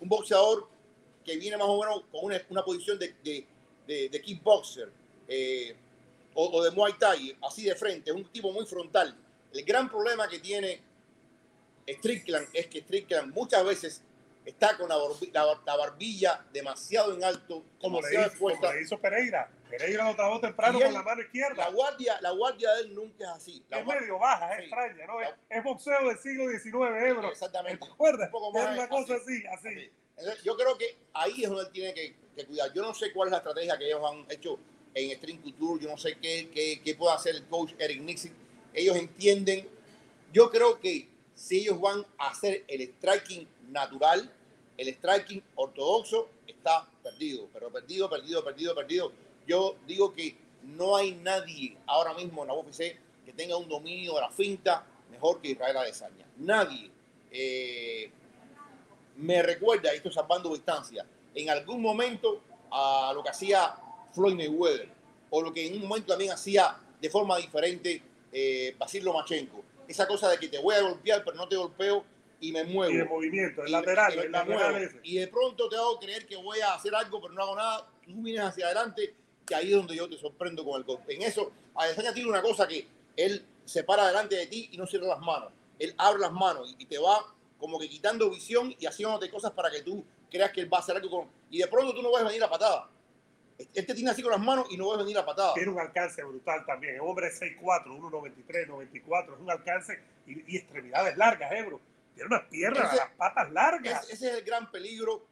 [0.00, 0.66] un boxeador
[1.24, 4.90] que viene más o menos con una, posición de kickboxer
[5.28, 5.76] eh,
[6.34, 9.16] o, o de Muay Thai, así de frente, es un tipo muy frontal.
[9.52, 10.82] El gran problema que tiene
[11.86, 14.02] Strickland es que Strickland muchas veces
[14.48, 14.96] está con la,
[15.32, 18.74] la- la barbilla demasiado en alto, Como le, hizo, como expuesta.
[18.74, 19.50] le hizo Pereira.
[19.68, 21.68] Pereira lo trabó temprano él- con la mano La izquierda.
[21.70, 23.62] guardia, la guardia de él nunca es así.
[23.68, 24.62] La es guardia- medio baja, es Sí.
[24.64, 25.20] extraña, ¿no?
[25.20, 27.28] Es, La- es boxeo del siglo XIX, Ebro.
[27.30, 27.84] Exactamente.
[27.86, 28.30] ¿Te acuerdas?
[28.32, 29.44] Un Es una cosa así.
[29.52, 29.90] así, así.
[30.16, 32.72] Entonces, yo creo que ahí es donde él tiene que, que cuidar.
[32.72, 34.58] Yo no sé cuál es la estrategia que ellos han hecho
[34.94, 38.32] en String Couture, yo no sé qué, qué, qué puede hacer el coach Eric Nixon.
[38.74, 39.68] Ellos entienden.
[40.32, 44.32] Yo creo que si ellos van a hacer el striking natural,
[44.78, 49.12] el striking ortodoxo está perdido, pero perdido, perdido, perdido, perdido.
[49.46, 54.14] Yo digo que no hay nadie ahora mismo en la UFC que tenga un dominio
[54.14, 56.26] de la finta mejor que Israel Adesanya.
[56.38, 56.90] Nadie.
[57.30, 58.10] Eh,
[59.16, 63.74] me recuerda, esto salvando distancia, en algún momento a lo que hacía
[64.12, 64.88] Floyd Mayweather,
[65.30, 68.00] o lo que en un momento también hacía de forma diferente
[68.32, 69.64] eh, Basil Lomachenko.
[69.88, 72.04] Esa cosa de que te voy a golpear, pero no te golpeo
[72.40, 72.92] y me muevo.
[72.92, 74.86] Y de movimiento, el Y- lateral, y el me lateral muevo.
[74.86, 75.00] ese.
[75.02, 77.86] Y de pronto te hago creer que voy a hacer algo, pero no hago nada.
[78.04, 79.14] Tú vienes hacia adelante,
[79.46, 81.14] que ahí es donde yo te sorprendo con el golpe.
[81.14, 84.86] En eso, Adesanya tiene una cosa que él se para delante de ti y no
[84.86, 85.50] cierra las manos.
[85.78, 87.24] Él abre las manos y, y te va
[87.58, 90.80] como que quitando visión y haciéndote cosas para que tú creas que él va a
[90.80, 91.28] hacer algo con...
[91.50, 92.88] Y de pronto tú no ves venir la patada.
[93.74, 95.54] Él te tiene así con las manos y no ves venir la patada.
[95.54, 96.94] Tiene un alcance brutal también.
[96.94, 99.34] El hombre es 6'4, 1'93, 94.
[99.34, 101.80] Es un alcance y, y extremidades largas, Ebro.
[102.18, 104.04] Tiene unas piernas, Ese- las patas largas.
[104.04, 105.24] Es- ese es el gran peligro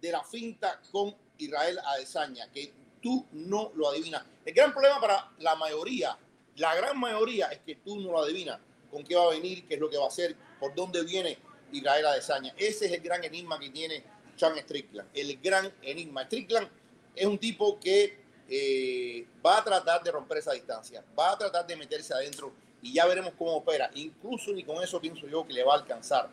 [0.00, 4.24] de la finta con Israel Adesanya, que tú no lo adivinas.
[4.44, 6.18] El gran problema para la mayoría,
[6.56, 8.58] la gran mayoría, es que tú no lo adivinas
[8.90, 11.38] con qué va a venir, qué es lo que va a hacer, por dónde viene
[11.70, 12.52] Israel Adesanya.
[12.56, 14.02] Ese es el gran enigma que tiene
[14.36, 16.24] Sean Strickland, el gran enigma.
[16.24, 16.68] Strickland
[17.14, 21.66] es un tipo que eh, va a tratar de romper esa distancia, va a tratar
[21.66, 22.52] de meterse adentro
[22.84, 23.90] y ya veremos cómo opera.
[23.94, 26.28] Incluso ni con eso pienso yo que le va a alcanzar.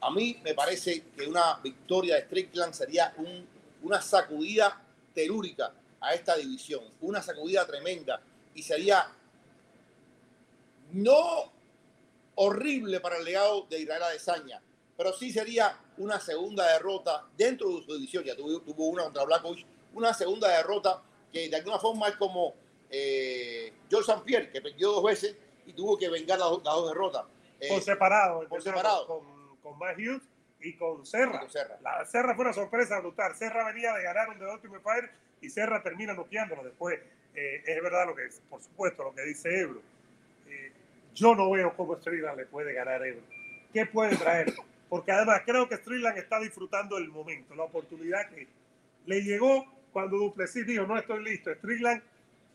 [0.00, 3.46] A mí me parece que una victoria de Strickland sería un-
[3.82, 4.82] una sacudida
[5.14, 8.20] telúrica a esta división, una sacudida tremenda
[8.54, 9.06] y sería
[10.92, 11.52] no
[12.34, 14.60] horrible para el legado de Israel Adesanya,
[14.96, 18.24] pero sí sería una segunda derrota dentro de su división.
[18.24, 21.00] Ya tuvo, tuvo una contra Blackovic, una segunda derrota
[21.32, 22.54] que de alguna forma es como
[22.90, 24.24] eh, George St.
[24.24, 27.24] Pierre, que perdió dos veces y tuvo que vengar las, dos- las dos derrotas.
[27.60, 29.06] Eh, por separado, por separado.
[29.06, 30.22] Con, con Mike Hughes
[30.60, 31.36] y con Serra.
[31.36, 31.78] y con Serra.
[31.82, 33.34] La Serra fue una sorpresa brutal.
[33.34, 36.64] Serra venía de ganar un The Ultimate Fighter y Serra termina noqueándolo.
[36.64, 36.98] Después,
[37.34, 39.80] eh, es verdad lo que por supuesto, lo que dice Ebro.
[40.48, 40.72] Eh,
[41.14, 43.22] yo no veo cómo Strickland le puede ganar a Ebro.
[43.72, 44.54] ¿Qué puede traer?
[44.88, 48.46] Porque además creo que Strickland está disfrutando el momento, la oportunidad que
[49.06, 51.52] le llegó cuando Duplessis dijo, no estoy listo.
[51.54, 52.02] Strickland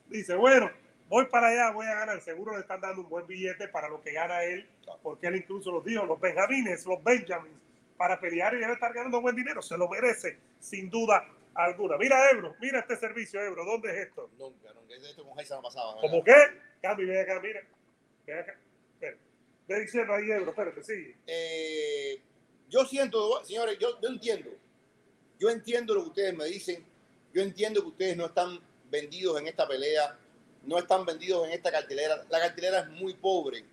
[0.09, 0.69] dice, bueno,
[1.09, 2.21] voy para allá, voy a ganar.
[2.21, 4.69] Seguro le están dando un buen billete para lo que gana él,
[5.03, 7.57] porque él incluso los dijo, los Benjamines, los Benjamins,
[7.97, 9.61] para pelear y debe estar ganando buen dinero.
[9.61, 11.97] Se lo merece, sin duda alguna.
[11.97, 13.65] Mira, Ebro, mira este servicio, Ebro.
[13.65, 14.29] ¿Dónde es esto?
[14.37, 14.95] Nunca, nunca.
[14.95, 15.95] Esto con Jason pasaba.
[15.95, 16.09] ¿verdad?
[16.09, 16.35] ¿Cómo qué?
[16.81, 17.61] Cami, ven acá, mira.
[18.25, 18.57] Ven acá.
[19.67, 21.15] Ve diciendo ahí, Ebro, espérate, sigue.
[21.27, 22.19] Eh,
[22.69, 24.49] yo siento, señores, yo, yo entiendo.
[25.39, 26.83] Yo entiendo lo que ustedes me dicen.
[27.33, 30.17] Yo entiendo que ustedes no están vendidos en esta pelea,
[30.63, 32.23] no están vendidos en esta cartelera.
[32.29, 33.65] La cartelera es muy pobre,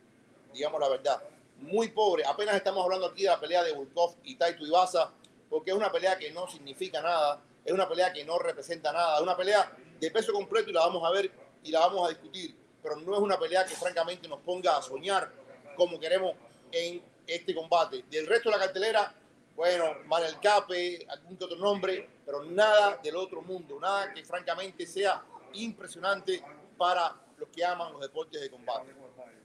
[0.53, 1.23] digamos la verdad.
[1.59, 2.25] Muy pobre.
[2.25, 5.11] Apenas estamos hablando aquí de la pelea de Volkov y Taito Ibasa,
[5.49, 9.17] porque es una pelea que no significa nada, es una pelea que no representa nada,
[9.17, 11.31] es una pelea de peso completo y la vamos a ver
[11.63, 14.83] y la vamos a discutir, pero no es una pelea que francamente nos ponga a
[14.83, 15.33] soñar
[15.77, 16.35] como queremos
[16.71, 18.05] en este combate.
[18.11, 19.15] Del resto de la cartelera,
[19.55, 24.87] bueno, Manel Cape, algún que otro nombre, pero nada del otro mundo, nada que francamente
[24.87, 25.23] sea
[25.55, 26.43] impresionante
[26.77, 28.95] para los que aman los deportes de combate.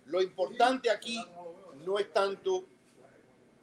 [0.05, 1.23] Lo importante aquí
[1.85, 2.65] no es tanto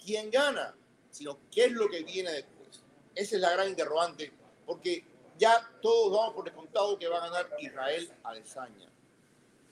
[0.03, 0.75] quién gana,
[1.11, 2.83] sino qué es lo que viene después.
[3.15, 4.33] Esa es la gran interrogante,
[4.65, 5.05] porque
[5.39, 8.89] ya todos vamos por descontado que va a ganar Israel Adesanya.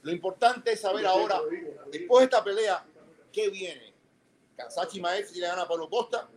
[0.02, 1.40] Lo importante es saber ahora,
[1.90, 2.84] después de esta pelea,
[3.32, 3.92] qué viene.
[4.56, 6.28] Kansachi Maez si le gana a Pablo Costa,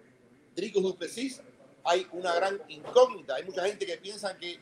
[0.56, 1.42] Dricos Duplessis,
[1.84, 3.36] hay una gran incógnita.
[3.36, 4.60] Hay mucha gente que piensa que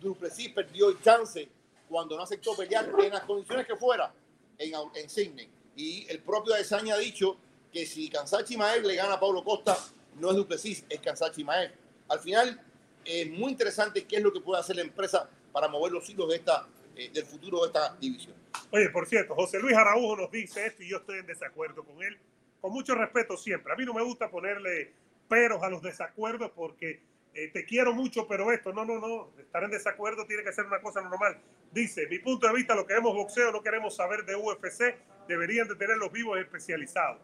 [0.00, 1.48] Duplessis perdió el chance
[1.90, 4.14] cuando no aceptó pelear en las condiciones que fuera
[4.56, 5.50] en, en Sydney.
[5.74, 7.36] Y el propio Adesanya ha dicho
[7.72, 9.76] que si Kansachi Maek le gana a Pablo Costa,
[10.14, 11.72] no es Duplessis, es Kansachi Maek.
[12.08, 12.60] Al final,
[13.04, 16.28] es muy interesante qué es lo que puede hacer la empresa para mover los hilos
[16.28, 18.34] de esta, eh, del futuro de esta división.
[18.70, 22.02] Oye, por cierto, José Luis Araujo nos dice esto y yo estoy en desacuerdo con
[22.02, 22.16] él.
[22.60, 23.72] Con mucho respeto siempre.
[23.72, 24.92] A mí no me gusta ponerle
[25.28, 27.00] peros a los desacuerdos porque
[27.34, 29.30] eh, te quiero mucho, pero esto, no, no, no.
[29.38, 31.40] Estar en desacuerdo tiene que ser una cosa normal.
[31.70, 34.96] Dice, mi punto de vista, lo que vemos boxeo, no queremos saber de UFC,
[35.28, 37.20] deberían de tener los vivos especializados.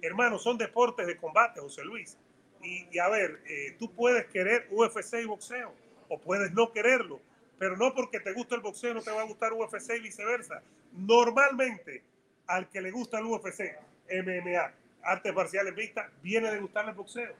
[0.00, 2.16] Hermanos, son deportes de combate, José Luis.
[2.62, 5.72] Y, a ver, eh, tú puedes querer UFC y boxeo,
[6.08, 7.20] o puedes no quererlo,
[7.58, 10.62] pero no porque te gusta el boxeo no te va a gustar UFC y viceversa.
[10.92, 12.02] Normalmente,
[12.46, 13.76] al que le gusta el UFC,
[14.10, 17.32] MMA, artes marciales mixtas, viene de gustarle el boxeo,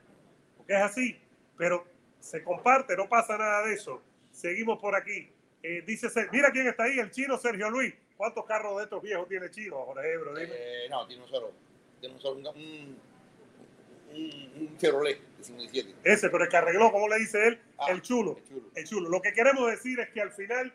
[0.57, 1.19] porque es así,
[1.57, 1.85] pero
[2.19, 4.01] se comparte, no pasa nada de eso.
[4.31, 5.29] Seguimos por aquí.
[5.61, 7.93] Eh, dice, mira quién está ahí, el chino Sergio Luis.
[8.15, 10.35] ¿Cuántos carros de estos viejos tiene chino, Jorge Ebro?
[10.35, 10.51] Dime.
[10.53, 11.51] Eh, no, tiene un solo.
[11.99, 12.99] Tiene un solo, un,
[14.11, 15.95] un, Chevrolet de 57.
[16.03, 18.39] Ese, pero el que arregló, como le dice él, ah, el, chulo,
[18.75, 20.73] el, chulo, Lo que queremos decir es que al final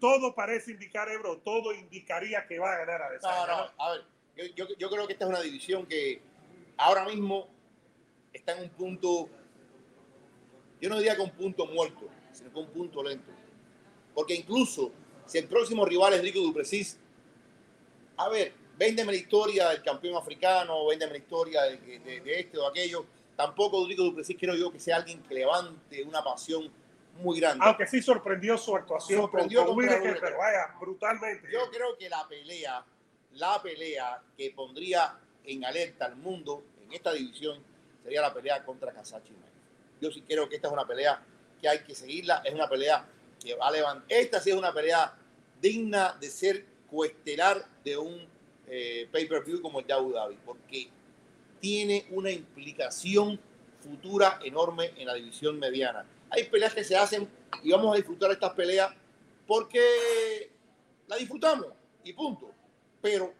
[0.00, 4.04] todo parece indicar, Ebro, todo indicaría que va a ganar a No, no, a ver,
[4.36, 6.20] yo, yo, yo creo que esta es una división que
[6.76, 7.48] ahora mismo
[8.32, 9.28] está en un punto,
[10.84, 13.32] yo no diría que un punto muerto, sino que un punto lento.
[14.12, 14.92] Porque incluso
[15.24, 16.98] si el próximo rival es Rico Duplessis,
[18.18, 23.06] a ver, véndeme la historia del campeón africano, véndeme la historia de, este o aquello.
[23.34, 26.70] Tampoco Rico Duplessis quiero yo que sea alguien que levante una pasión
[27.14, 27.64] muy grande.
[27.64, 29.22] Aunque sí sorprendió su actuación.
[29.22, 31.48] Sorprendió con, pero vaya, brutalmente.
[31.50, 32.84] Yo creo que la pelea,
[33.32, 37.58] la pelea que pondría en alerta al mundo en esta división
[38.02, 39.32] sería la pelea contra Kasachi
[40.00, 41.22] Yo sí creo que esta es una pelea
[41.60, 43.06] que hay que seguirla, es una pelea
[43.42, 44.04] que va a levantar.
[44.08, 45.14] Esta sí es una pelea
[45.60, 48.26] digna de ser coestelar de un
[48.66, 50.88] eh, pay-per-view como el de Abu porque
[51.60, 53.38] tiene una implicación
[53.80, 56.06] futura enorme en la división mediana.
[56.30, 57.28] Hay peleas que se hacen
[57.62, 58.92] y vamos a disfrutar estas peleas
[59.46, 60.50] porque
[61.06, 61.68] la disfrutamos
[62.02, 62.50] y punto.
[63.00, 63.32] Pero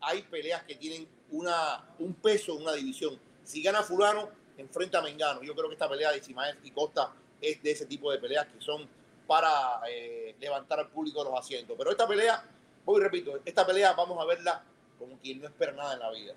[0.00, 3.18] hay peleas que tienen una, un peso en una división.
[3.44, 5.42] Si gana fulano, enfrenta a Mengano.
[5.42, 8.46] Yo creo que esta pelea de Simaev y Costa es de ese tipo de peleas
[8.46, 8.88] que son
[9.26, 11.76] para eh, levantar al público los asientos.
[11.76, 12.44] Pero esta pelea,
[12.84, 14.62] voy y repito, esta pelea vamos a verla
[14.98, 16.34] como quien no espera nada en la vida.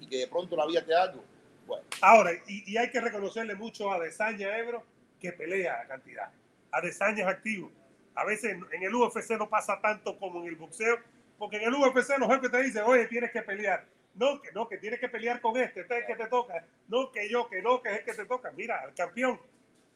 [0.00, 1.24] Y que de pronto la vida te algo.
[1.66, 1.84] Bueno.
[2.00, 4.84] Ahora, y, hay que reconocerle mucho a Desaña Ebro
[5.20, 6.30] que pelea a cantidad.
[6.70, 7.72] A Desaña es activo.
[8.14, 10.98] A veces en el UFC no pasa tanto como en el boxeo,
[11.38, 13.84] porque en el UFC los jefes te dicen, oye, tienes que pelear.
[14.16, 16.64] No, que no, que tienes que pelear con este, este es el que te toca.
[16.88, 18.50] No, que yo, que no, que es el que te toca.
[18.56, 19.38] Mira, el campeón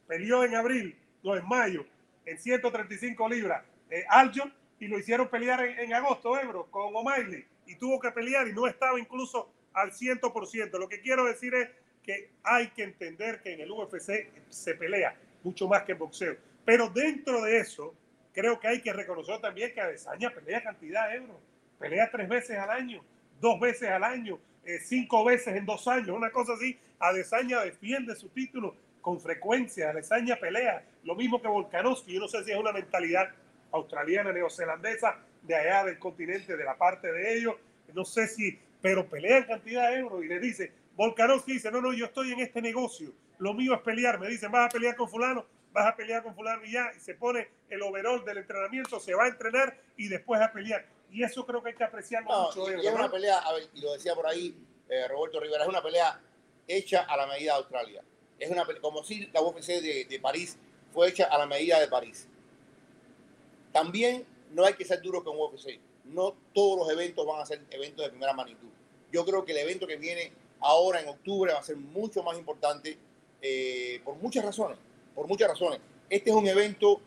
[0.06, 1.86] peleó en abril, no en mayo,
[2.26, 3.64] en 135 libras.
[3.88, 7.44] Eh, Aljon y lo hicieron pelear en, agosto, Ebro, con O'Malley.
[7.66, 10.78] Y tuvo que pelear y no estaba incluso al 100%.
[10.78, 11.70] Lo que quiero decir es
[12.02, 16.36] que hay que entender que en el UFC se pelea mucho más que en boxeo.
[16.64, 17.94] Pero dentro de eso,
[18.34, 21.40] creo que hay que reconocer también que Adesanya pelea cantidad, Ebro.
[21.78, 23.02] Pelea tres veces al año
[23.40, 26.78] dos veces al año, eh, cinco veces en dos años, una cosa así.
[26.98, 32.44] Adesanya defiende su título con frecuencia, Adesanya pelea, lo mismo que Volkanovski, yo no sé
[32.44, 33.30] si es una mentalidad
[33.72, 37.54] australiana, neozelandesa, de allá del continente, de la parte de ellos,
[37.94, 41.80] no sé si, pero pelea en cantidad de euros y le dice, Volkanovski dice, no,
[41.80, 44.96] no, yo estoy en este negocio, lo mío es pelear, me dicen, vas a pelear
[44.96, 48.38] con fulano, vas a pelear con fulano y ya, y se pone el overall del
[48.38, 50.84] entrenamiento, se va a entrenar y después a pelear.
[51.12, 52.70] Y eso creo que hay que apreciar mucho.
[52.70, 54.54] Y, es una pelea, a ver, y lo decía por ahí
[54.88, 56.20] eh, Roberto Rivera, es una pelea
[56.66, 58.04] hecha a la medida de Australia.
[58.38, 60.56] Es una como si la UFC de, de, París
[60.92, 62.26] fue hecha a la medida de París.
[63.72, 65.78] También no hay que ser duro con UFC.
[66.04, 68.68] No todos los eventos van a ser eventos de primera magnitud.
[69.12, 72.38] Yo creo que el evento que viene ahora en octubre va a ser mucho más
[72.38, 72.98] importante
[73.42, 74.78] eh, por muchas razones.
[75.14, 75.80] Por muchas razones.
[76.08, 77.00] Este es un evento,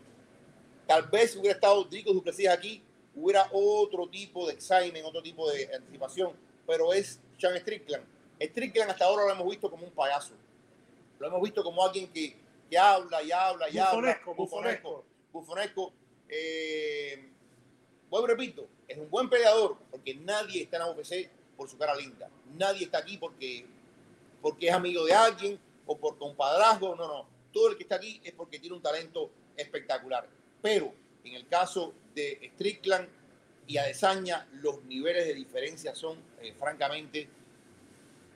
[0.87, 2.81] tal vez hubiera estado Drico Duplessis aquí,
[3.15, 6.33] hubiera otro tipo de examen, otro tipo de anticipación,
[6.65, 8.05] pero es Sean Strickland.
[8.41, 10.33] Strickland hasta ahora lo hemos visto como un payaso.
[11.19, 12.35] Lo hemos visto como alguien que,
[12.69, 14.19] que habla y habla y habla.
[14.35, 15.05] Bufonesco.
[15.31, 15.93] Bufonesco.
[16.27, 17.29] Eh,
[18.09, 21.95] bueno, repito, es un buen peleador porque nadie está en la UFC por su cara
[21.95, 22.29] linda.
[22.57, 23.65] Nadie está aquí porque,
[24.41, 26.95] porque es amigo de alguien o por compadrazgo.
[26.95, 27.27] No, no.
[27.51, 30.27] Todo el que está aquí es porque tiene un talento espectacular.
[30.61, 30.93] Pero
[31.23, 33.07] en el caso de Strickland
[33.67, 37.29] y Adesanya, los niveles de diferencia son eh, francamente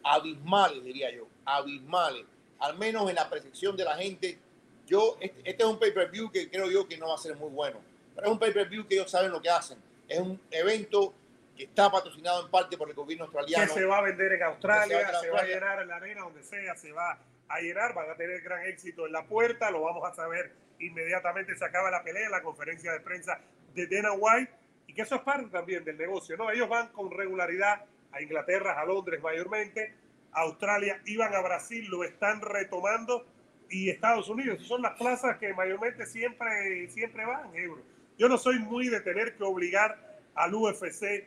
[0.03, 2.25] abismales, diría yo, abismales.
[2.59, 4.39] Al menos en la percepción de la gente.
[4.85, 7.49] Yo, este, este es un pay-per-view que creo yo que no va a ser muy
[7.49, 7.81] bueno,
[8.15, 9.77] pero es un pay-per-view que ellos saben lo que hacen.
[10.07, 11.13] Es un evento
[11.57, 13.73] que está patrocinado en parte por el gobierno australiano.
[13.73, 15.87] Que se va a vender en Australia, se va a se va a llenar en
[15.89, 17.19] la arena, donde sea, se va
[17.49, 21.55] a llenar, van a tener gran éxito en la puerta, lo vamos a saber inmediatamente,
[21.55, 23.41] se acaba la pelea, la conferencia de prensa
[23.77, 24.51] de Dana White,
[24.87, 26.49] y que eso es parte también del negocio, ¿no?
[26.51, 29.93] Ellos van con regularidad a Inglaterra, a Londres mayormente,
[30.31, 33.25] a Australia, iban a Brasil, lo están retomando,
[33.69, 37.81] y Estados Unidos, son las plazas que mayormente siempre, siempre van, Ebro.
[38.17, 41.25] Yo no soy muy de tener que obligar al UFC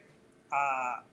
[0.51, 1.05] a,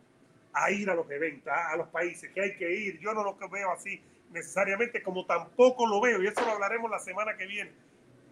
[0.53, 2.99] a ir a los eventos, a, a los países, que hay que ir.
[2.99, 6.99] Yo no lo veo así necesariamente, como tampoco lo veo, y eso lo hablaremos la
[6.99, 7.71] semana que viene,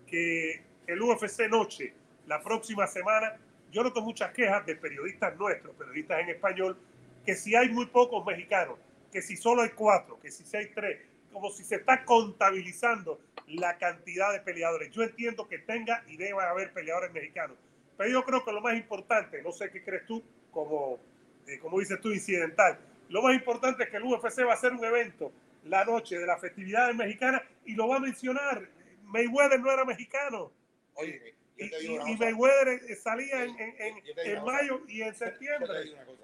[0.08, 1.93] que el UFC Noche,
[2.28, 3.38] la próxima semana,
[3.71, 6.78] yo noto muchas quejas de periodistas nuestros, periodistas en español,
[7.26, 8.78] que si hay muy pocos mexicanos,
[9.11, 10.99] que si solo hay cuatro, que si hay tres,
[11.32, 14.91] como si se está contabilizando la cantidad de peleadores.
[14.91, 17.57] Yo entiendo que tenga y deba haber peleadores mexicanos,
[17.97, 20.99] pero yo creo que lo más importante, no sé qué crees tú, como,
[21.47, 24.73] eh, como dices tú, incidental, lo más importante es que el UFC va a hacer
[24.73, 25.32] un evento
[25.65, 28.67] la noche de la festividad mexicana y lo va a mencionar.
[29.03, 30.51] Mayweather no era mexicano.
[30.95, 32.18] Oye, Y, y-.
[32.18, 33.76] Mayweather salía en, en-
[34.18, 35.84] en- mayo y en Yo te septiembre.
[35.84, 36.24] digo una cosa.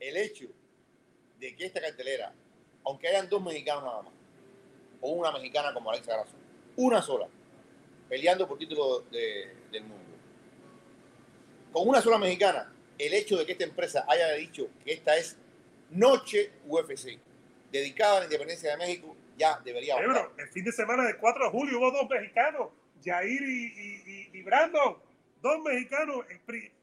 [0.00, 0.46] El hecho
[1.38, 2.32] de que esta cartelera,
[2.84, 4.12] aunque hayan dos mexicanos nada más,
[5.00, 6.34] o una mexicana como Alexa Grasso,
[6.76, 7.28] una sola,
[8.08, 10.16] peleando por título de- del mundo,
[11.72, 15.36] con una sola mexicana, el hecho de que esta empresa haya dicho que esta es
[15.90, 17.18] Noche UFC,
[17.70, 21.44] dedicada a la independencia de México, ya debería bro, el fin de semana del 4
[21.46, 22.68] de julio hubo dos mexicanos,
[23.04, 24.96] Jair y, y- y- Brandon,
[25.40, 26.24] dos mexicanos.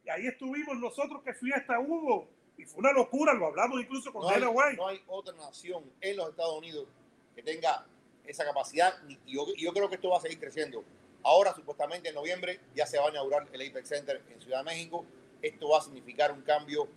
[0.05, 2.28] y ahí estuvimos nosotros, que fiesta hubo.
[2.57, 4.76] Y fue una locura, lo hablamos incluso con No hay, White.
[4.78, 6.88] no hay otra nación en los Estados Unidos
[7.36, 7.86] que tenga
[8.26, 10.84] esa capacidad y yo, y yo creo que esto va a seguir creciendo.
[11.24, 14.63] Ahora, supuestamente en noviembre, ya se va a inaugurar el Apex Center en Ciudad de
[14.65, 15.05] México.
[15.41, 16.88] Esto va a significar un cambio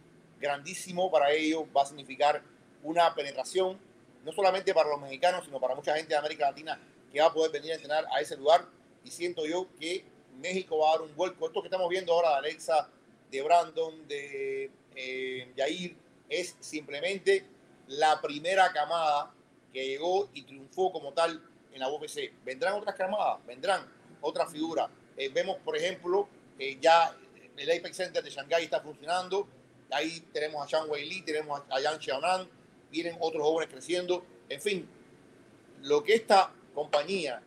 [0.41, 2.43] grandísimo para ellos, va a significar
[2.83, 3.79] una penetración,
[4.25, 6.81] no solamente para los mexicanos, sino para mucha gente de América Latina
[7.13, 8.67] que va a poder venir a entrenar a ese lugar.
[9.05, 10.05] Y siento yo que
[10.41, 11.47] México va a dar un vuelco.
[11.47, 12.89] Esto que estamos viendo ahora de Alexa,
[13.31, 15.97] de Brandon, de eh, Yair,
[16.29, 17.45] es simplemente
[17.89, 19.33] la primera camada
[19.73, 21.43] que llegó y triunfó como tal
[21.73, 22.33] en la UFC.
[22.45, 23.87] Vendrán otras camadas, vendrán
[24.21, 24.91] otras figuras.
[25.17, 27.17] Eh, vemos, por ejemplo, que ya
[27.57, 29.47] el Apex Center de Shanghái está funcionando.
[29.91, 32.49] Ahí tenemos a Zhang Wei Li, tenemos a Yang Xiaonan,
[32.91, 34.25] vienen otros jóvenes creciendo.
[34.49, 34.89] En fin,
[35.83, 37.43] lo que esta compañía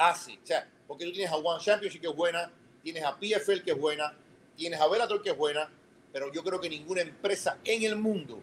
[0.00, 2.50] hace, o sea, porque tú tienes a One Championship que es buena,
[2.82, 4.16] tienes a PFL que es buena,
[4.56, 5.70] tienes a Bellator que es buena,
[6.12, 8.42] pero yo creo que ninguna empresa en el mundo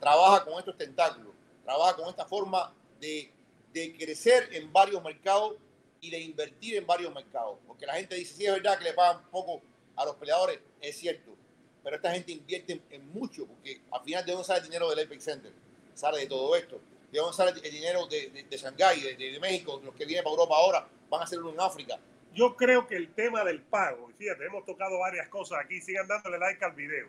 [0.00, 1.34] trabaja con estos tentáculos,
[1.64, 3.30] trabaja con esta forma de,
[3.72, 5.56] de crecer en varios mercados
[6.00, 7.58] y de invertir en varios mercados.
[7.66, 9.62] Porque la gente dice, sí, es verdad que le pagan poco
[9.96, 11.36] a los peleadores, es cierto,
[11.82, 14.88] pero esta gente invierte en, en mucho, porque al final de dónde sale el dinero
[14.90, 15.52] del Apex Center,
[15.94, 16.80] sale de todo esto.
[17.14, 20.34] ¿De dónde sale el dinero de, de, de Shanghái, de, México, los que vienen para
[20.34, 21.96] Europa ahora, van a hacerlo en África?
[22.34, 26.08] Yo creo que el tema del pago, y fíjate, hemos tocado varias cosas aquí, sigan
[26.08, 27.06] dándole like al video.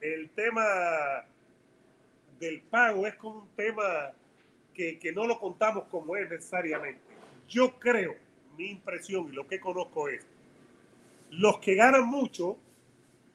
[0.00, 1.26] El tema
[2.40, 4.12] del pago es como un tema
[4.72, 7.02] que, que no lo contamos como es necesariamente.
[7.46, 8.16] Yo creo,
[8.56, 10.26] mi impresión y lo que conozco es,
[11.28, 12.56] los que ganan mucho,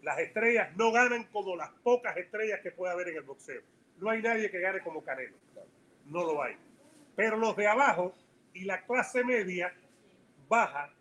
[0.02, 3.62] las estrellas no ganan como las pocas estrellas que puede haber en el boxeo.
[4.00, 5.36] No hay nadie que gane como Canelo.
[6.10, 6.56] No lo hay.
[7.16, 8.14] Pero los de abajo
[8.54, 9.74] y la clase media
[10.48, 10.92] baja,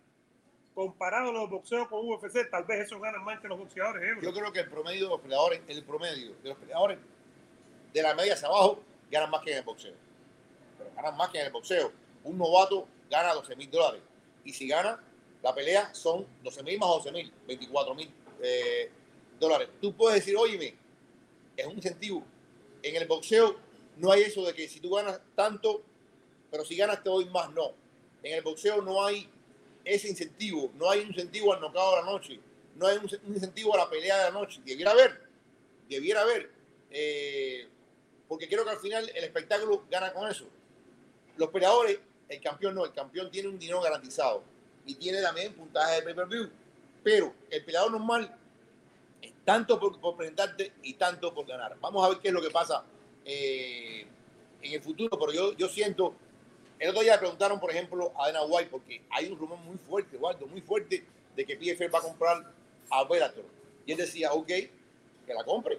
[0.73, 4.17] comparado a los boxeos con UFC, tal vez esos ganan más que los boxeadores.
[4.21, 6.99] Yo creo que el promedio de los peleadores, el promedio de los peleadores
[7.93, 8.81] de la media hacia abajo,
[9.11, 9.93] ganan más que en el boxeo.
[10.77, 11.91] Pero ganan más que en el boxeo.
[12.23, 14.01] Un novato gana 12 mil dólares.
[14.45, 15.01] Y si gana
[15.41, 18.91] la pelea, son 12 mil más 12 mil, 24 mil eh,
[19.39, 19.69] dólares.
[19.81, 20.75] Tú puedes decir, óyeme,
[21.57, 22.23] es un incentivo.
[22.81, 23.57] En el boxeo
[23.99, 25.83] no hay eso de que si tú ganas tanto,
[26.49, 27.73] pero si ganas te doy más, no.
[28.23, 29.29] En el boxeo no hay
[29.83, 32.39] ese incentivo, no hay un incentivo al knockout de la noche,
[32.75, 34.61] no hay un, incentivo a la pelea de la noche.
[34.65, 35.21] Debiera haber,
[35.89, 36.49] debiera haber,
[36.91, 37.67] eh,
[38.27, 40.45] porque creo que al final el espectáculo gana con eso.
[41.35, 44.43] Los peleadores, el campeón no, el campeón tiene un dinero garantizado
[44.85, 46.49] y tiene también puntaje de pay-per-view,
[47.03, 48.33] pero el peleador normal
[49.21, 51.77] es tanto por, por presentarte y tanto por ganar.
[51.81, 52.85] Vamos a ver qué es lo que pasa
[53.25, 54.05] eh,
[54.61, 56.15] en el futuro, pero yo, yo siento
[56.79, 59.77] el otro día le preguntaron, por ejemplo, a Dana White, porque hay un rumor muy
[59.77, 61.05] fuerte, Waldo, muy fuerte,
[61.35, 62.53] de que PFL va a comprar
[62.89, 63.43] a Bellator.
[63.85, 65.77] Y él decía, ok, que la compre,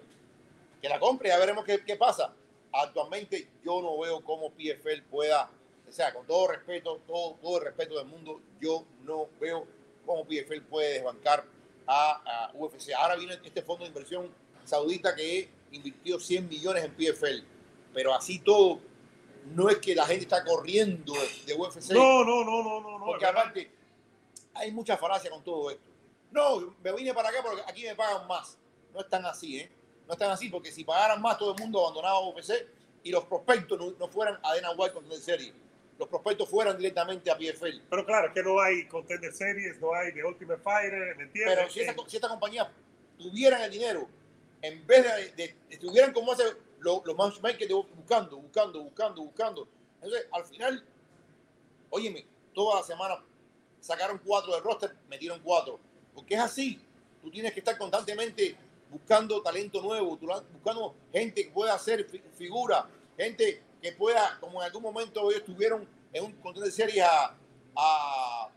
[0.83, 2.35] que la compre, ya veremos qué, qué pasa.
[2.71, 5.51] Actualmente yo no veo cómo PFL pueda,
[5.89, 9.67] o sea, con todo respeto, todo, todo el respeto del mundo, yo no veo
[10.05, 11.47] cómo PFL puede desbancar
[11.87, 12.93] a, a UFC.
[12.93, 14.31] Ahora viene este fondo de inversión
[14.67, 17.45] saudita que invirtió 100 millones en PFL.
[17.93, 18.81] Pero así todo,
[19.55, 21.13] no es que la gente está corriendo
[21.47, 21.93] de UFC.
[21.93, 22.99] No, no, no, no, no.
[22.99, 23.71] no Porque es aparte,
[24.55, 25.83] hay mucha falacia con todo esto.
[26.31, 28.57] No, me vine para acá porque aquí me pagan más.
[28.95, 29.71] No están así, ¿eh?
[30.07, 32.67] No están así porque si pagaran más, todo el mundo abandonaba UFC
[33.03, 35.53] y los prospectos no, no fueran a Dana White con serie.
[35.99, 37.83] Los prospectos fueran directamente a PFL.
[37.89, 41.57] Pero claro, es que no hay Contender Series, no hay The Ultimate Fighter, ¿me entiendes?
[41.57, 42.73] Pero si, esa, Eh, si esta compañía
[43.19, 44.09] tuvieran el dinero,
[44.63, 46.45] en vez de, de- estuvieran como hace
[46.81, 49.69] los lo matchmakers buscando, buscando, buscando, buscando.
[49.97, 50.85] Entonces, al final,
[51.91, 53.23] óyeme, toda la semana
[53.81, 55.79] sacaron cuatro de roster, metieron cuatro.
[56.15, 56.81] Porque es así.
[57.23, 58.57] Tú tienes que estar constantemente
[58.91, 60.19] buscando talento nuevo,
[60.53, 65.41] buscando gente que pueda hacer fi- figura, gente que pueda, como en algún momento ellos
[65.43, 67.37] estuvieron en un control de serie a,
[67.77, 68.49] a,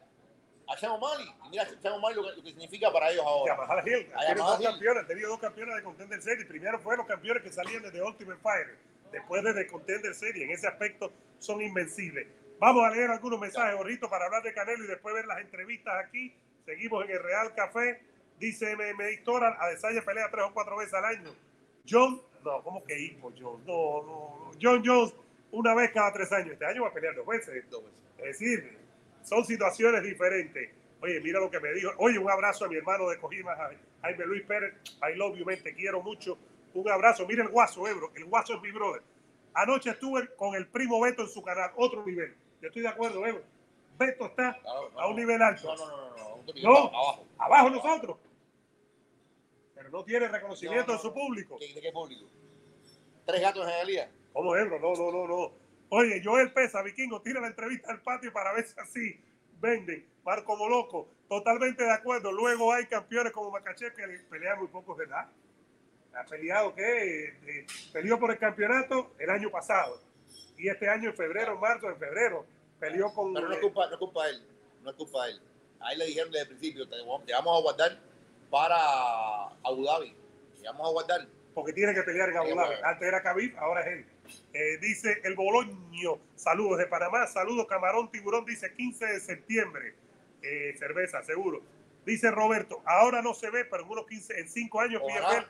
[0.68, 1.28] a Sean O'Malley.
[1.46, 3.54] Y mira Sean O'Malley lo, que- lo que significa para ellos ahora.
[3.86, 4.66] Hill, A tiene Yamaha dos Hill.
[4.68, 6.48] campeones, han tenido dos campeones de Contender Series.
[6.48, 8.78] Primero fueron los campeones que salían de The Ultimate Fighter,
[9.12, 10.44] después de The Contender Series.
[10.46, 12.28] En ese aspecto son invencibles.
[12.60, 15.94] Vamos a leer algunos mensajes, Borrito, para hablar de Canelo y después ver las entrevistas
[16.06, 16.34] aquí.
[16.66, 18.02] Seguimos en el Real Café.
[18.40, 21.30] Dice MMA Historia, Adesanya pelea tres o cuatro veces al año.
[21.88, 23.64] John, no, ¿cómo que hijo, John?
[23.66, 24.06] No, no,
[24.46, 24.52] no.
[24.62, 25.14] John Jones,
[25.52, 26.54] una vez cada tres años.
[26.54, 27.70] Este año va a pelear dos veces.
[27.70, 28.00] Dos veces.
[28.18, 28.80] Es decir,
[29.24, 30.70] son situaciones diferentes.
[31.02, 31.92] Oye, mira lo que me dijo.
[31.98, 33.56] Oye, un abrazo a mi hermano de Cojima,
[34.02, 34.74] Jaime Luis Pérez.
[35.02, 36.38] I love you, man, te quiero mucho.
[36.74, 37.26] Un abrazo.
[37.28, 38.12] Mira el guaso, Ebro.
[38.16, 39.02] El guaso es mi brother.
[39.54, 42.36] Anoche estuve con el primo Beto en su canal, otro nivel.
[42.62, 43.44] Yo estoy de acuerdo, Ebro.
[43.98, 44.60] Beto está
[44.96, 45.76] a un nivel alto.
[45.76, 47.26] No, no, no, no, no, abajo.
[47.38, 48.18] abajo nosotros.
[49.76, 51.58] Pero no tiene reconocimiento No, no, de su público.
[51.60, 52.26] ¿De, de qué público?
[53.26, 54.10] Tres gatos en realidad.
[54.32, 54.80] ¿Cómo Ebro?
[54.80, 55.63] No, no, no, no.
[55.96, 59.24] Oye, Joel Pesa, Vikingo, tira la entrevista al patio para ver si así
[59.62, 60.04] venden.
[60.26, 62.32] Marco como loco, totalmente de acuerdo.
[62.32, 65.30] Luego hay campeones como Macaché que pelean muy pocos de edad.
[66.16, 67.26] Ha peleado, ¿qué?
[67.46, 70.02] Eh, peleó por el campeonato el año pasado.
[70.58, 72.44] Y este año, en febrero, marzo, en febrero,
[72.80, 73.32] peleó con.
[73.32, 74.44] Pero no es culpa, no es culpa de él.
[74.82, 75.42] No es culpa de él.
[75.80, 76.96] A él le dijeron desde el principio, te,
[77.28, 78.00] te vamos a guardar
[78.50, 78.78] para
[79.64, 80.16] Abu Dhabi.
[80.60, 81.28] Te vamos a guardar.
[81.54, 82.78] porque tiene que pelear en Abu Dhabi.
[82.84, 84.13] Antes era Khabib, ahora es él.
[84.54, 89.96] Eh, dice el Boloño, saludos de Panamá, saludos Camarón Tiburón, dice 15 de septiembre,
[90.46, 91.62] Eh, cerveza, seguro.
[92.06, 95.48] Dice Roberto, ahora no se ve, pero en unos 15, en 5 años Ojalá.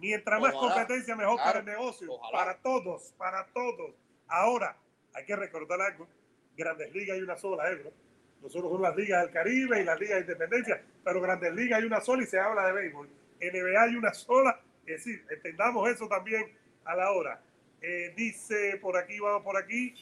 [0.00, 1.48] Mientras más competencia, mejor Claro.
[1.50, 2.38] para el negocio, Ojalá.
[2.38, 3.94] para todos, para todos.
[4.26, 4.74] Ahora,
[5.12, 6.08] hay que recordar algo,
[6.56, 7.92] Grandes Ligas hay una sola, ¿eh, bro?
[8.40, 11.84] Nosotros somos las ligas del Caribe y las ligas de independencia, pero Grandes Ligas hay
[11.86, 13.08] una sola y se habla de béisbol.
[13.40, 16.50] NBA hay una sola, es decir, entendamos eso también
[16.84, 17.40] a la hora.
[17.82, 19.94] Eh, dice por aquí, vamos por aquí.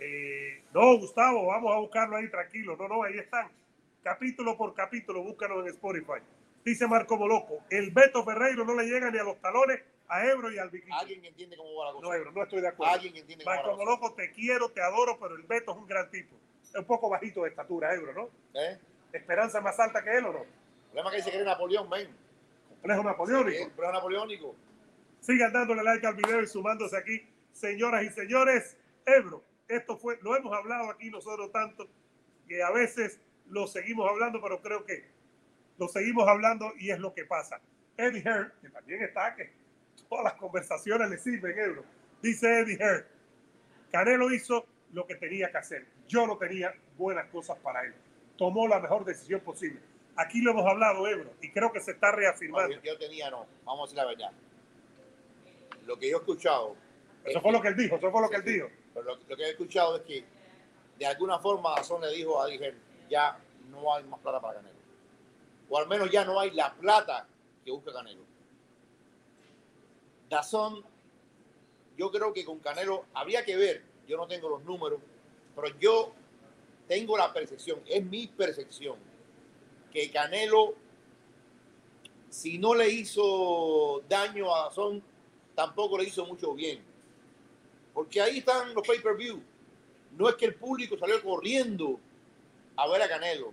[0.00, 2.76] eh, no, Gustavo, vamos a buscarlo ahí tranquilo.
[2.76, 3.48] No, no, ahí están.
[4.02, 6.20] Capítulo por capítulo, búscalo en Spotify.
[6.64, 10.50] Dice Marco Moloco, el Beto Ferreiro no le llega ni a los talones a Ebro
[10.50, 10.96] y al Vikingo.
[10.96, 12.06] Alguien que entiende cómo va la cosa.
[12.06, 12.94] No, Ebro, no estoy de acuerdo.
[12.94, 13.90] Alguien que entiende cómo va Marco la cosa.
[13.90, 16.36] Moloco, te quiero, te adoro, pero el Beto es un gran tipo.
[16.64, 18.60] Es un poco bajito de estatura, Ebro, ¿no?
[18.60, 18.78] ¿Eh?
[19.12, 20.40] Esperanza más alta que él o no.
[20.40, 20.46] El
[20.92, 22.08] problema es que dice que eres Napoleón, ven.
[22.68, 23.58] Complejo napoleónico.
[23.58, 24.54] Sí, es napoleónico.
[25.20, 28.76] Sigan dándole like al video y sumándose aquí, señoras y señores.
[29.04, 31.88] Ebro, esto fue, lo hemos hablado aquí nosotros tanto
[32.46, 35.04] que a veces lo seguimos hablando, pero creo que
[35.78, 37.60] lo seguimos hablando y es lo que pasa.
[37.96, 39.50] Eddie Hearn, que también está, que
[40.08, 41.84] todas las conversaciones le sirven, Ebro.
[42.22, 43.04] Dice Eddie Hearn,
[43.92, 45.86] Canelo hizo lo que tenía que hacer.
[46.08, 47.94] Yo no tenía buenas cosas para él.
[48.36, 49.80] Tomó la mejor decisión posible.
[50.16, 52.74] Aquí lo hemos hablado, Ebro, y creo que se está No, reafirmando.
[52.76, 53.46] yo, yo tenía, no.
[53.64, 54.32] Vamos a decir la verdad.
[55.88, 56.76] Lo que yo he escuchado.
[57.24, 58.68] Eso es fue lo que él dijo, eso fue lo que él dijo.
[58.92, 60.22] Pero lo, lo que he escuchado es que
[60.98, 62.76] de alguna forma Dazón le dijo a Diger,
[63.08, 63.38] ya
[63.70, 64.76] no hay más plata para Canelo.
[65.70, 67.26] O al menos ya no hay la plata
[67.64, 68.22] que busca Canelo.
[70.28, 70.84] Dazón,
[71.96, 75.00] yo creo que con Canelo habría que ver, yo no tengo los números,
[75.56, 76.12] pero yo
[76.86, 78.98] tengo la percepción, es mi percepción,
[79.90, 80.74] que Canelo,
[82.28, 85.02] si no le hizo daño a Dazón,
[85.58, 86.80] tampoco le hizo mucho bien.
[87.92, 89.42] Porque ahí están los pay-per-view.
[90.16, 91.98] No es que el público salió corriendo
[92.76, 93.52] a ver a Canelo.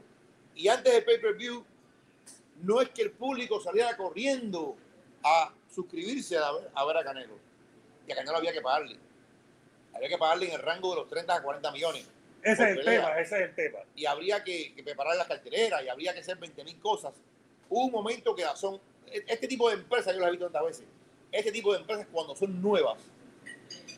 [0.53, 1.65] Y antes del pay-per-view,
[2.61, 4.75] no es que el público saliera corriendo
[5.23, 7.39] a suscribirse a ver, a ver a Canelo.
[8.07, 8.99] Y a Canelo había que pagarle.
[9.95, 12.07] Había que pagarle en el rango de los 30 a 40 millones.
[12.43, 13.01] Ese es el pelea.
[13.01, 13.79] tema, ese es el tema.
[13.95, 17.15] Y habría que, que preparar las cartereras y habría que hacer 20 mil cosas.
[17.67, 18.79] Hubo un momento que son
[19.11, 20.85] este tipo de empresas, yo las he visto tantas veces,
[21.37, 22.97] este tipo de empresas cuando son nuevas,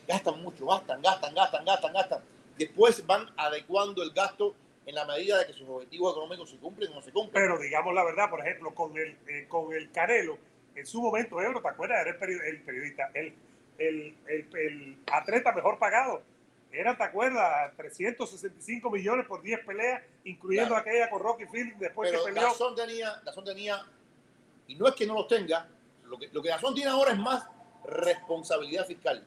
[0.06, 2.22] gastan mucho, gastan, gastan, gastan, gastan, gastan.
[2.56, 4.54] Después van adecuando el gasto
[4.86, 7.32] en la medida de que sus objetivos económicos se cumplen o no se cumplen.
[7.44, 10.38] Pero digamos la verdad, por ejemplo, con el, eh, con el Canelo,
[10.74, 12.00] en su momento, Ebro, ¿te acuerdas?
[12.00, 13.34] Era el, peri- el periodista, el,
[13.78, 16.22] el, el- atleta mejor pagado.
[16.70, 17.72] Era, ¿te acuerdas?
[17.76, 20.82] 365 millones por 10 peleas, incluyendo Claro.
[20.88, 22.48] aquella con Rocky Fielding después Pero que peleó.
[22.48, 23.82] Dazón tenía, Dazón tenía,
[24.66, 25.66] y no es que no los tenga,
[26.08, 27.44] lo que, lo que Dazón tiene ahora es más
[27.84, 29.24] responsabilidad fiscal.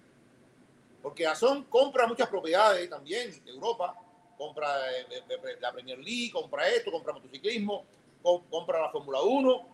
[1.02, 3.96] Porque Dazón compra muchas propiedades también de Europa,
[4.38, 7.86] compra eh, eh, eh, la Premier League, compra esto, compra motociclismo,
[8.22, 9.68] com- compra la Fórmula 1.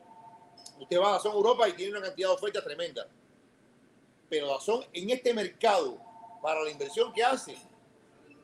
[0.79, 3.07] Usted va a Dazón Europa y tiene una cantidad de ofertas tremenda.
[4.29, 5.97] Pero Dazón en este mercado,
[6.41, 7.57] para la inversión que hace,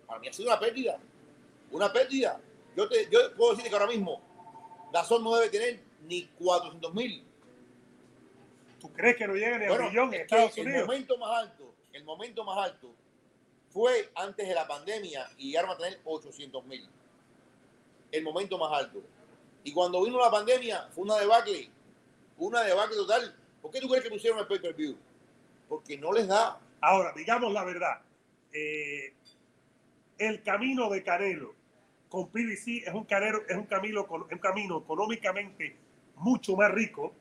[0.07, 0.99] para mí ha sido una pérdida.
[1.72, 2.39] Una pérdida.
[2.76, 4.22] Yo, te, yo puedo decirte que ahora mismo
[4.91, 7.24] Dazón no debe tener ni 400 mil.
[8.84, 10.86] ¿Tú crees que no llega ni a un Bueno, millón en es Estados el Unidos?
[10.88, 12.94] momento más alto, el momento más alto
[13.70, 16.88] fue antes de la pandemia y llegaron a tener 800 mil.
[18.12, 19.02] El momento más alto.
[19.64, 21.70] Y cuando vino la pandemia fue una debacle,
[22.38, 23.34] una debacle total.
[23.62, 24.98] ¿Por qué tú crees que pusieron el pay-per-view?
[25.70, 26.60] Porque no les da.
[26.82, 28.02] Ahora, digamos la verdad.
[28.52, 29.14] eh,
[30.18, 31.56] el camino de Canelo
[32.10, 35.76] con PBC es un, canero, es un, camino, con- un camino económicamente
[36.18, 37.14] mucho más rico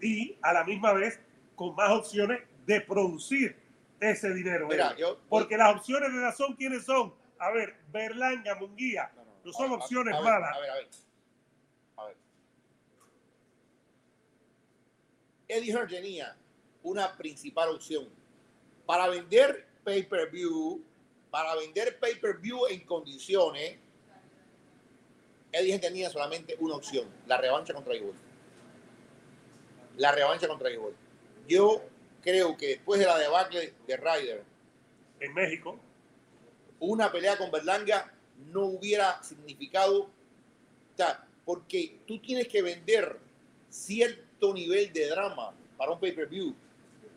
[0.00, 1.20] y a la misma vez
[1.54, 3.56] con más opciones de producir
[4.00, 4.66] ese dinero.
[4.68, 7.14] Mira, yo- Porque las opciones de Dazón, ¿quiénes son?
[7.38, 9.10] A ver, Berlanga, Munguía.
[9.16, 10.56] No, no, No son a- opciones a malas.
[10.56, 10.88] A ver, a ver.
[11.96, 12.16] A ver.
[15.48, 16.36] Eddie Hearn tenía
[16.82, 18.08] una principal opción
[18.86, 20.82] para vender pay-per-view,
[21.30, 23.78] para vender pay-per-view en condiciones.
[25.52, 28.14] Eddie Hearn tenía solamente una opción, la revancha contra Igor.
[30.00, 30.94] La revancha contra Igor.
[31.46, 31.82] Yo
[32.22, 34.44] creo que después de la debacle de Ryder,
[35.20, 35.78] En México,
[36.78, 38.10] una pelea con Berlanga
[38.50, 40.08] no hubiera significado,
[41.44, 43.18] porque tú tienes que vender
[43.68, 46.54] cierto nivel de drama para un pay-per-view.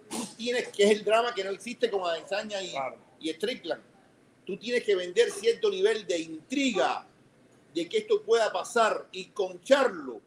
[0.09, 2.97] Tú tienes que es el drama que no existe con Adesanya y, Claro.
[3.21, 3.81] y Strickland.
[4.45, 7.07] Tú tienes que vender cierto nivel de intriga
[7.73, 10.19] de que esto pueda pasar y concharlo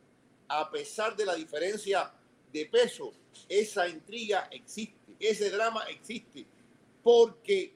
[0.48, 2.10] a pesar de la diferencia
[2.52, 3.12] de peso.
[3.48, 6.46] Esa intriga existe, ese drama existe,
[7.02, 7.74] porque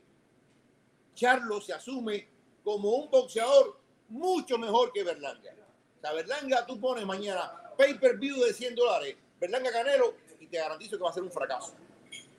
[1.15, 2.29] Charlo se asume
[2.65, 5.53] como un boxeador mucho mejor que Berlanga.
[5.99, 10.97] O sea, Berlanga, tú pones mañana pay-per-view de 100 dólares, Berlanga Canelo, y te garantizo
[10.97, 11.75] que va a ser un fracaso.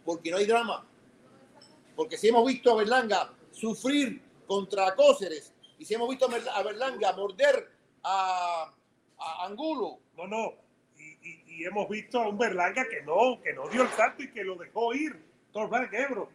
[0.03, 0.85] Porque no hay drama.
[1.95, 6.49] Porque si hemos visto a Berlanga sufrir contra Cóceres, y si hemos visto a Berl-
[6.51, 7.71] a Berlanga morder
[8.03, 8.73] a,
[9.17, 10.53] a Angulo, no, no.
[11.65, 14.55] Hemos visto a un Berlanga que no, que no dio el salto y que lo
[14.55, 15.19] dejó ir.
[15.51, 16.29] Torban Ebro.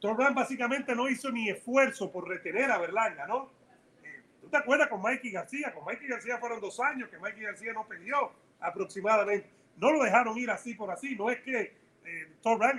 [0.00, 3.50] Torban básicamente no hizo ni esfuerzo por retener a Berlanga, ¿no?
[4.04, 5.74] Eh, ¿Tú te acuerdas con Mikey García?
[5.74, 9.50] Con Mikey García fueron dos años que Mikey García no peleó aproximadamente.
[9.76, 11.16] No lo dejaron ir así por así.
[11.16, 12.28] No es que eh,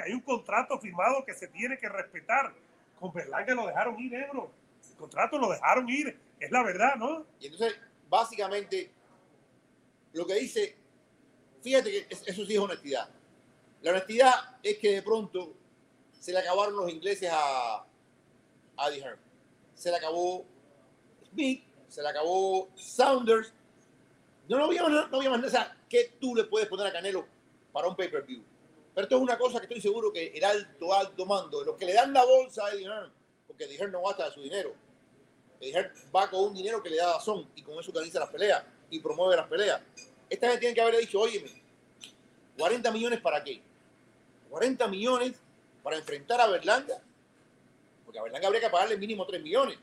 [0.03, 2.53] hay un contrato firmado que se tiene que respetar.
[2.99, 4.51] Con Berlanga lo dejaron ir, Ebro.
[4.89, 6.17] El contrato lo dejaron ir.
[6.39, 7.25] Es la verdad, ¿no?
[7.39, 8.91] Y entonces, básicamente,
[10.13, 10.75] lo que dice,
[11.61, 13.09] fíjate que es- eso sí es honestidad.
[13.81, 14.33] La honestidad
[14.63, 15.53] es que de pronto
[16.19, 17.77] se le acabaron los ingleses a,
[18.77, 19.05] a Eddie.
[19.75, 20.45] Se le acabó
[21.31, 23.53] Smith, se le acabó Saunders.
[24.47, 25.43] No, no había, más- no había más.
[25.45, 27.25] O sea, ¿qué tú le puedes poner a Canelo
[27.71, 28.43] para un pay-per-view?
[28.93, 31.85] Pero esto es una cosa que estoy seguro que el alto, alto mando, los que
[31.85, 33.13] le dan la bolsa a Eddie Hearn,
[33.47, 34.73] porque Eddie Hearn no gasta de su dinero,
[35.61, 38.29] Eddie Hearn va con un dinero que le da Dazón y con eso organiza las
[38.29, 39.79] peleas y promueve las peleas.
[40.29, 41.43] Esta gente tiene que haberle dicho, oye,
[42.57, 43.61] 40 millones para qué?
[44.49, 45.33] 40 millones
[45.83, 47.01] para enfrentar a Berlanga.
[48.05, 49.77] Porque a Berlanga habría que pagarle mínimo 3 millones.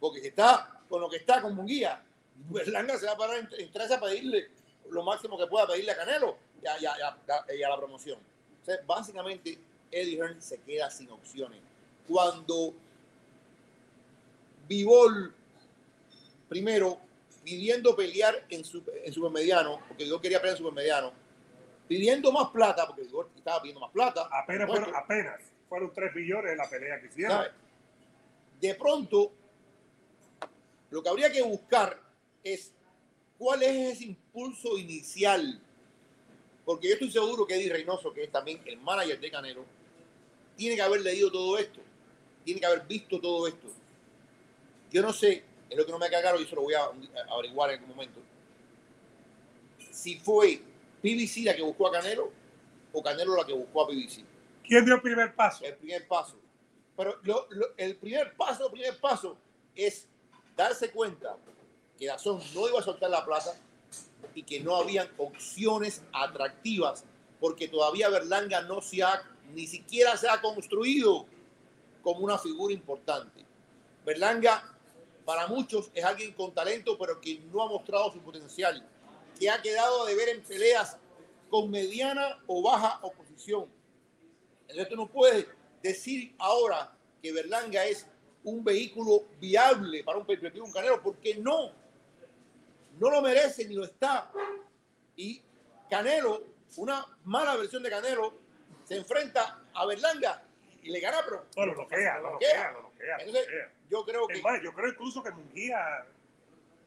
[0.00, 2.02] Porque si está con lo que está con Munguía,
[2.50, 4.48] Berlanga se va a parar en, tres a pedirle
[4.90, 8.18] lo máximo que pueda pedirle a Canelo y a- y a la promoción.
[8.62, 9.58] O sea, básicamente,
[9.90, 11.60] Eddie Hearn se queda sin opciones.
[12.06, 12.74] Cuando
[14.68, 15.34] Vivol,
[16.48, 16.98] primero,
[17.48, 21.12] pidiendo pelear en, su, en supermediano, porque yo quería pelear en supermediano,
[21.88, 24.28] pidiendo más plata, porque Vigor estaba pidiendo más plata.
[24.30, 27.38] Apenas fueron, apenas fueron 3 billones en la pelea que hicieron.
[27.38, 27.52] ¿sabes?
[28.60, 29.32] De pronto,
[30.90, 31.98] lo que habría que buscar
[32.44, 32.70] es
[33.38, 35.58] cuál es ese impulso inicial.
[36.66, 39.64] Porque yo estoy seguro que Eddie Reynoso, que es también el manager de Canelo,
[40.54, 41.80] tiene que haber leído todo esto,
[42.44, 43.68] tiene que haber visto todo esto.
[44.90, 46.84] Yo no sé, es lo que no me queda claro y eso lo voy a
[47.30, 48.20] averiguar en algún momento.
[49.92, 50.60] Si fue
[51.02, 52.30] PBC la que buscó a Canelo
[52.92, 54.24] o Canelo la que buscó a PBC
[54.64, 55.64] ¿Quién dio el primer paso?
[55.64, 56.36] el primer paso.
[56.96, 59.36] Pero lo- lo- el primer paso, el primer paso
[59.74, 60.06] es
[60.56, 61.36] darse cuenta
[61.98, 63.54] que Dazón no iba a soltar la plata
[64.34, 67.04] y que no habían opciones atractivas
[67.40, 69.22] porque todavía Berlanga no se ha,
[69.54, 71.26] ni siquiera se ha construido
[72.02, 73.44] como una figura importante.
[74.04, 74.76] Berlanga
[75.28, 78.82] para muchos es alguien con talento, pero que no ha mostrado su potencial,
[79.38, 80.96] que ha quedado de ver en peleas
[81.50, 83.66] con mediana o baja oposición.
[84.88, 85.46] Tú no puedes
[85.82, 88.06] decir ahora que Berlanga es
[88.42, 91.72] un vehículo viable para un perspectivo un Canelo, porque no,
[92.98, 94.32] no lo merece ni lo está.
[95.14, 95.42] Y
[95.90, 96.42] Canelo,
[96.78, 98.32] una mala versión de Canelo,
[98.84, 100.42] se enfrenta a Berlanga
[100.82, 103.18] y le gana, pero Bueno, lo bloquea, lo bloquea, lo bloquea.
[103.18, 103.77] lo Entonces.
[103.90, 106.04] Yo creo que Es más, yo creo incluso que Munguía,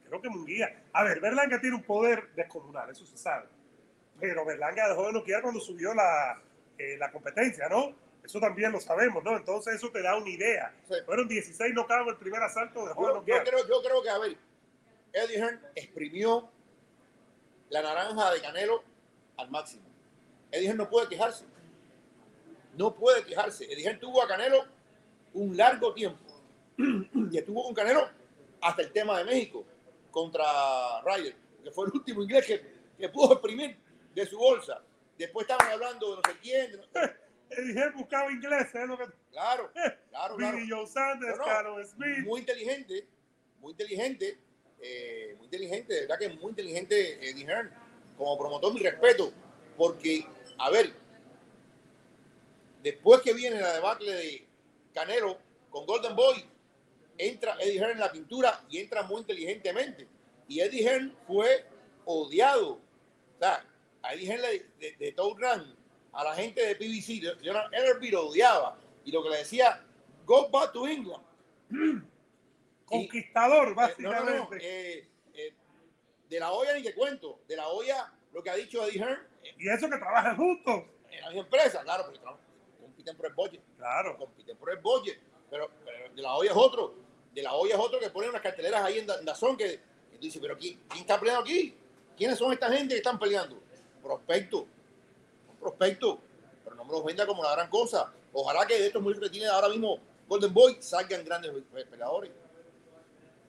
[0.07, 3.47] creo que Munguía, a ver, Berlanga tiene un poder descomunal, eso se sabe.
[4.19, 6.39] Pero Berlanga dejó de noquear cuando subió la,
[6.77, 7.95] eh, la competencia, ¿no?
[8.23, 9.35] Eso también lo sabemos, ¿no?
[9.35, 10.73] Entonces eso te da una idea.
[10.87, 10.93] Sí.
[11.05, 13.43] Fueron 16 nocados el primer asalto, dejó de yo, yo noquear.
[13.43, 14.37] creo, yo creo que, a ver,
[15.13, 16.49] Eddie Hearn exprimió
[17.69, 18.83] la naranja de Canelo
[19.37, 19.83] al máximo.
[20.51, 21.45] Eddie Hearn no puede quejarse.
[22.77, 23.65] No puede quejarse.
[23.65, 24.65] Eddie Hearn tuvo a Canelo
[25.33, 26.19] un largo tiempo.
[27.31, 28.09] Y estuvo con Canelo
[28.61, 29.65] hasta el tema de México
[30.11, 30.43] contra
[31.03, 32.61] Ryder, que fue el último inglés que,
[32.97, 33.77] que pudo exprimir
[34.13, 34.81] de su bolsa.
[35.17, 36.71] Después estaban hablando de no sé quién.
[36.71, 38.85] de no- buscaba inglés, ¿eh?
[38.87, 39.05] Lo que...
[39.31, 39.71] Claro,
[40.09, 40.57] claro, claro.
[40.57, 42.25] Billy Joe Sanders, No, Smith.
[42.25, 43.05] muy inteligente,
[43.59, 44.37] muy inteligente,
[44.81, 47.71] eh, muy inteligente, de verdad que muy inteligente Eddie Hearn.
[48.17, 49.31] Como promotor, mi respeto,
[49.77, 50.25] porque,
[50.59, 50.93] a ver,
[52.83, 54.47] después que viene la debacle de
[54.93, 55.37] Canelo
[55.69, 56.45] con Golden Boy,
[57.27, 60.07] entra Eddie Hearn en la pintura y entra muy inteligentemente.
[60.47, 61.65] Y Eddie Hearn fue
[62.05, 62.73] odiado.
[62.73, 63.65] O sea,
[64.01, 65.75] a Eddie Hearn le- de, de Toad Run,
[66.13, 68.77] a la gente de PBC, Leonard Ellerby lo odiaba.
[69.05, 69.83] Y lo que le decía,
[70.25, 71.23] go back to England.
[72.85, 74.31] Conquistador, Eh, no, básicamente.
[74.37, 75.53] no, no, eh, eh,
[76.29, 77.39] de la olla ni que cuento.
[77.47, 80.83] De la olla, lo que ha dicho Eddie Hearn, Y eso que trabajan juntos.
[81.09, 82.19] en la misma empresa, claro, porque
[82.81, 83.61] compiten por el budget.
[83.77, 84.17] Claro.
[84.17, 85.19] Compiten por el budget.
[85.49, 86.93] Pero, pero de la olla es otro.
[87.33, 89.79] De la olla es otro que pone unas carteleras ahí en, Da- en Dazón que
[90.11, 91.75] y tú dices, pero ¿quién, quién está peleando aquí?
[92.17, 93.59] ¿Quiénes son esta gente que están peleando?
[94.03, 94.67] Prospecto.
[95.49, 96.19] Un prospecto.
[96.63, 98.11] Pero no me los venda como la gran cosa.
[98.33, 101.51] Ojalá que de estos muchachos que tiene ahora mismo Golden Boy salgan grandes
[101.89, 102.31] peleadores.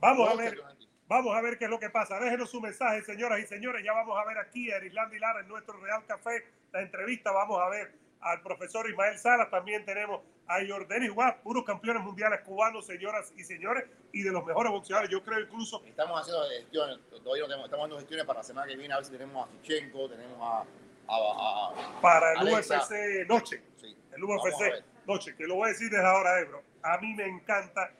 [0.01, 0.63] Vamos a ver.
[1.09, 2.19] Vamos a ver qué es lo que pasa.
[2.19, 3.85] Déjenos su mensaje, señoras y señores.
[3.85, 7.33] Ya vamos a ver aquí a Erislandi Lara en nuestro Real Café la entrevista.
[7.33, 9.51] Vamos a ver al profesor Ismael Salas.
[9.51, 10.23] También tenemos
[10.57, 15.11] a Jordanis Watt, puros campeones mundiales cubanos, señoras y señores, y de los mejores boxeadores.
[15.11, 18.67] Yo creo incluso Estamos haciendo gestiones, todavía no tenemos, estamos haciendo gestiones para la semana
[18.67, 20.65] que viene, a ver si tenemos a Fichenko, tenemos a...
[21.09, 22.79] a, a- para el Alexa.
[22.79, 23.63] UFC Noche.
[23.81, 24.85] sí, El UFC.
[25.07, 26.63] Noche, que lo voy a decir desde ahora, Ebro.
[26.83, 27.91] A mí me encanta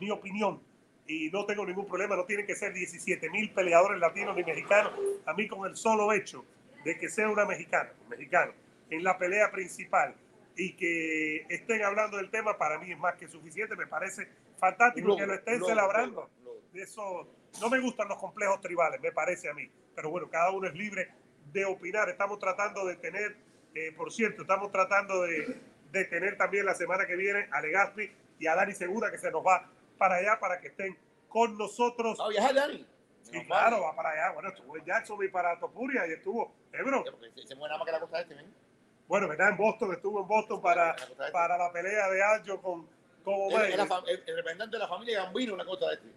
[0.00, 0.60] mi opinión
[1.06, 2.14] y no tengo ningún problema.
[2.16, 4.92] No tienen que ser 17 mil peleadores latinos ni mexicanos.
[5.26, 6.44] A mí, con el solo hecho
[6.84, 8.52] de que sea una mexicana, un mexicano,
[8.90, 10.14] en la pelea principal
[10.60, 13.76] y que estén hablando del tema, para mí es más que suficiente.
[13.76, 14.28] Me parece
[14.58, 16.30] fantástico Un que lo estén logro, celebrando.
[16.44, 16.62] logro.
[16.74, 17.28] Eso
[17.60, 19.70] no me gustan los complejos tribales, me parece a mí.
[19.94, 21.10] Pero bueno, cada uno es libre
[21.52, 22.08] de opinar.
[22.08, 23.36] Estamos tratando de tener,
[23.74, 25.60] eh, por cierto, estamos tratando de,
[25.92, 29.30] de tener también la semana que viene a Legaspi y a Dani Segura que se
[29.30, 30.98] nos va para allá para que estén
[31.28, 32.18] con nosotros.
[32.20, 32.84] ¿Va a viajar, Dani?
[33.22, 34.32] Sí, claro, va para allá.
[34.32, 37.86] Bueno, estuvo en Jacksonville para Topuria y estuvo, Ebro, porque se- se mueve nada más
[37.86, 38.52] que la costa este, ¿ven?
[39.08, 39.50] Bueno, ¿verdad?
[39.50, 40.94] En Boston, estuvo en Boston para,
[41.32, 42.86] para la pelea de Aljo con,
[43.24, 46.08] con el, el representante de la familia Gambino en la costa este.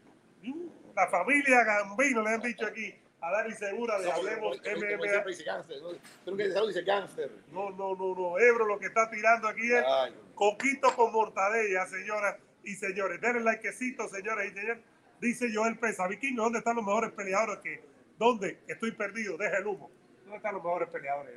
[0.95, 5.07] La familia Gambino le han dicho aquí a Dani Segura de No, Hablemos como MMA.
[5.07, 6.67] siempre dice gánster, ¿no?
[6.67, 7.31] Dice gánster.
[7.51, 8.39] No, no, no, no.
[8.39, 13.21] Ebro lo que está tirando aquí es Ay, coquito con mortadella, señoras y señores.
[13.21, 14.83] Denle likecito, señoras y señores.
[15.19, 17.59] Dice Joel Pesa, Vikingo, ¿dónde están los mejores peleadores?
[17.59, 17.83] que
[18.17, 18.59] ¿Dónde?
[18.67, 19.91] Estoy perdido, deja el humo.
[20.23, 21.35] ¿Dónde están los mejores peleadores?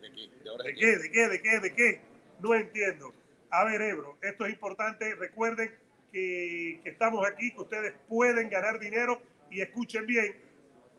[0.00, 0.28] ¿De, qué?
[0.42, 0.96] ¿De ahora ¿De de qué?
[0.96, 1.28] ¿De qué?
[1.28, 1.60] ¿De qué?
[1.60, 2.00] ¿De qué?
[2.40, 3.14] No entiendo.
[3.50, 5.14] A ver, Ebro, esto es importante.
[5.14, 5.70] Recuerden
[6.12, 9.20] que, que estamos aquí, que ustedes pueden ganar dinero
[9.50, 10.34] y escuchen bien.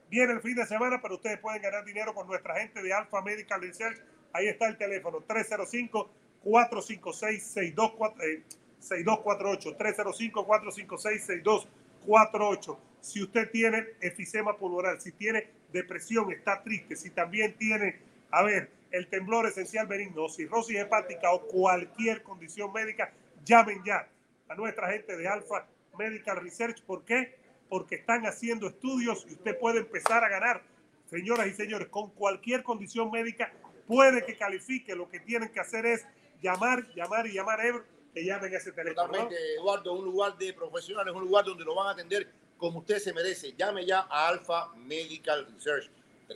[0.09, 3.21] Viene el fin de semana, pero ustedes pueden ganar dinero con nuestra gente de Alpha
[3.21, 3.97] Medical Research.
[4.33, 8.13] Ahí está el teléfono 305-456-6248.
[8.21, 8.43] eh,
[8.79, 9.77] 6248.
[9.77, 12.77] 305-456-6248.
[12.99, 17.99] Si usted tiene efisema pulmonar, si tiene depresión, está triste, si también tiene,
[18.29, 23.13] a ver, el temblor esencial benigno, cirrosis hepática o cualquier condición médica,
[23.43, 24.07] llamen ya
[24.47, 25.67] a nuestra gente de Alpha
[25.97, 26.81] Medical Research.
[26.83, 27.37] ¿Por qué?
[27.69, 30.61] Porque están haciendo estudios y usted puede empezar a ganar.
[31.09, 33.51] Señoras y señores, con cualquier condición médica,
[33.87, 34.95] puede que califique.
[34.95, 36.05] Lo que tienen que hacer es
[36.41, 37.83] llamar, llamar y llamar a
[38.13, 39.07] que llamen a ese teléfono.
[39.07, 39.13] ¿no?
[39.13, 42.99] Totalmente, Eduardo, un lugar de profesionales, un lugar donde lo van a atender como usted
[42.99, 43.53] se merece.
[43.57, 45.89] Llame ya a Alpha Medical Research.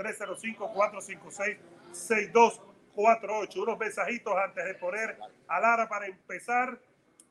[2.93, 3.55] 305-456-6248.
[3.55, 5.17] Unos mensajitos antes de poner
[5.47, 6.77] a Lara para empezar.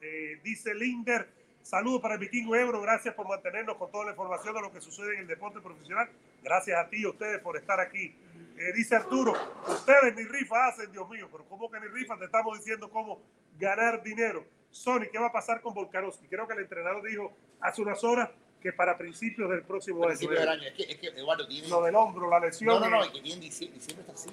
[0.00, 1.28] Eh, dice Linder,
[1.64, 4.80] saludos para el Vikingo Ebro, gracias por mantenernos con toda la información de lo que
[4.80, 6.08] sucede en el deporte profesional.
[6.42, 8.14] Gracias a ti y a ustedes por estar aquí.
[8.56, 9.32] Eh, dice Arturo,
[9.66, 12.16] ustedes ni rifa hacen, Dios mío, pero ¿cómo que ni rifa?
[12.16, 13.20] Te estamos diciendo cómo
[13.58, 14.44] ganar dinero.
[14.70, 16.28] Sony, ¿qué va a pasar con Volkanovski?
[16.28, 20.12] Creo que el entrenador dijo hace unas horas que para principios del próximo año.
[20.12, 21.68] Es que, es que Eduardo tiene.
[21.68, 22.80] Lo del hombro, la lesión.
[22.80, 24.30] No, no, no, y que tiene diciembre, diciembre está así.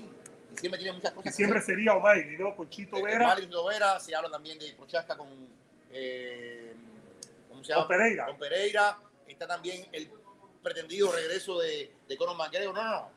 [0.51, 1.32] Diciembre tiene muchas cosas.
[1.32, 2.55] Diciembre sería O'Malley, ¿no?
[2.55, 3.27] Con Chito Eh, Vera.
[3.27, 5.27] Marlon Lovera, se habla también de Prochaska con,
[5.91, 6.73] eh,
[7.68, 8.26] Con Pereira.
[8.26, 8.97] Con Pereira.
[9.28, 10.12] Está también el
[10.62, 12.76] pretendido regreso de, de Conor McGregor.
[12.76, 13.12] No, no, no.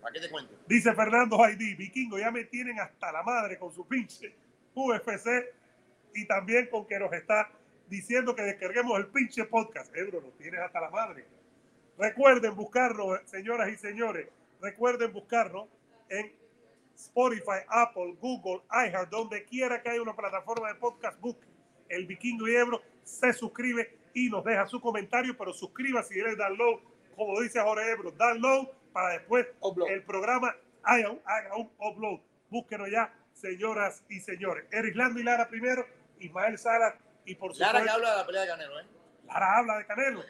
[0.00, 0.54] ¿Para qué te cuento?
[0.66, 4.36] Dice Fernando Haidí, Vikingo, ya me tienen hasta la madre con su pinche
[4.74, 5.26] UFC
[6.14, 7.50] y también con que nos está
[7.88, 9.94] diciendo que descarguemos el pinche podcast.
[9.96, 11.26] Ebro, lo tienes hasta la madre.
[11.98, 14.28] Recuerden buscarnos, señoras y señores,
[14.60, 15.68] recuerden buscarnos
[16.08, 16.32] en
[16.94, 21.46] Spotify, Apple, Google, iHeart, donde quiera que haya una plataforma de podcast, busque
[21.88, 26.36] el Vikingo y Ebro, se suscribe y nos deja su comentario, pero suscríbase y le
[26.36, 26.80] download,
[27.14, 29.90] como dice Jorge Ebro, download para después Upload.
[29.90, 32.20] el programa haga un, haga un upload.
[32.50, 34.66] Búsquenos ya, señoras y señores.
[34.70, 35.86] Erislando y Lara primero,
[36.18, 36.94] Ismael Salas
[37.24, 38.86] y por supuesto Lara que habla de la pelea de Canelo, ¿eh?
[39.26, 40.24] Lara habla de Canelo.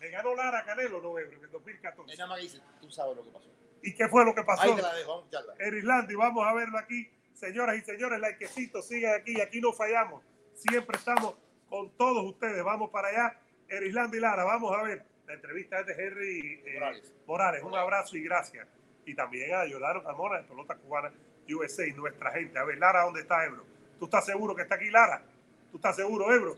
[0.00, 2.16] Le ganó Lara a Canelo, no, Ebro, en el Él 2014.
[2.16, 3.50] nada más dice, tú sabes lo que pasó.
[3.82, 4.62] ¿Y qué fue lo que pasó?
[4.62, 5.62] Ahí te la dejo, vamos a.
[5.62, 7.10] Erislandi, vamos a verlo aquí.
[7.34, 10.22] Señoras y señores, likecitos, sigan aquí, aquí no fallamos.
[10.54, 11.36] Siempre estamos
[11.70, 12.62] con todos ustedes.
[12.62, 13.40] Vamos para allá.
[13.68, 15.04] Erislandi y Lara, vamos a ver.
[15.26, 17.12] La entrevista es de Henry eh, Morales.
[17.26, 17.62] Morales.
[17.62, 18.66] Un abrazo y gracias.
[19.06, 21.12] Y también a Yolanda Carmona de Pelota Cubana
[21.48, 22.58] USA y nuestra gente.
[22.58, 23.64] A ver, Lara, ¿dónde está Ebro?
[23.98, 25.22] ¿Tú estás seguro que está aquí Lara?
[25.70, 26.56] ¿Tú estás seguro, Ebro?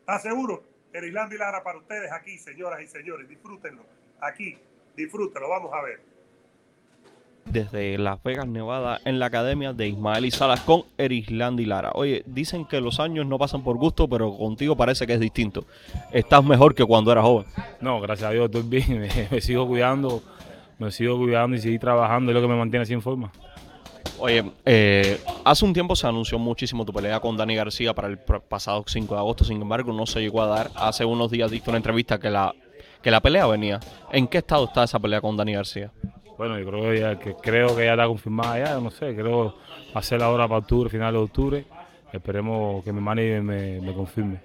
[0.00, 0.62] ¿Estás seguro?
[0.92, 3.28] Erislandi y Lara para ustedes aquí, señoras y señores.
[3.28, 3.84] Disfrútenlo.
[4.20, 4.58] Aquí,
[4.94, 5.48] disfrútenlo.
[5.48, 6.00] Vamos a ver.
[7.46, 11.92] Desde Las Vegas, Nevada, en la academia de Ismael y Salas con Erislandi Lara.
[11.94, 15.64] Oye, dicen que los años no pasan por gusto, pero contigo parece que es distinto.
[16.12, 17.46] Estás mejor que cuando eras joven.
[17.80, 20.22] No, gracias a Dios estoy bien, me, me sigo cuidando,
[20.78, 23.30] me sigo cuidando y seguir trabajando, es lo que me mantiene así en forma.
[24.18, 28.18] Oye, eh, hace un tiempo se anunció muchísimo tu pelea con Dani García para el
[28.18, 30.70] pasado 5 de agosto, sin embargo no se llegó a dar.
[30.74, 32.54] Hace unos días diste una entrevista que la,
[33.02, 33.78] que la pelea venía.
[34.10, 35.92] ¿En qué estado está esa pelea con Dani García?
[36.36, 39.54] Bueno, yo creo que ya, que creo que ya está confirmada ya, no sé, creo
[39.94, 41.64] va a ser la hora para octubre, final de octubre.
[42.12, 44.40] Esperemos que mi manager me, me confirme.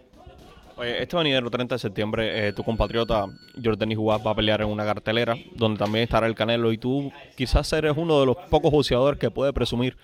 [0.77, 3.27] Oye, este venidero 30 de septiembre, eh, tu compatriota
[3.63, 7.11] Jordanis Juárez va a pelear en una cartelera donde también estará el Canelo y tú
[7.35, 9.95] quizás eres uno de los pocos boxeadores que puede presumir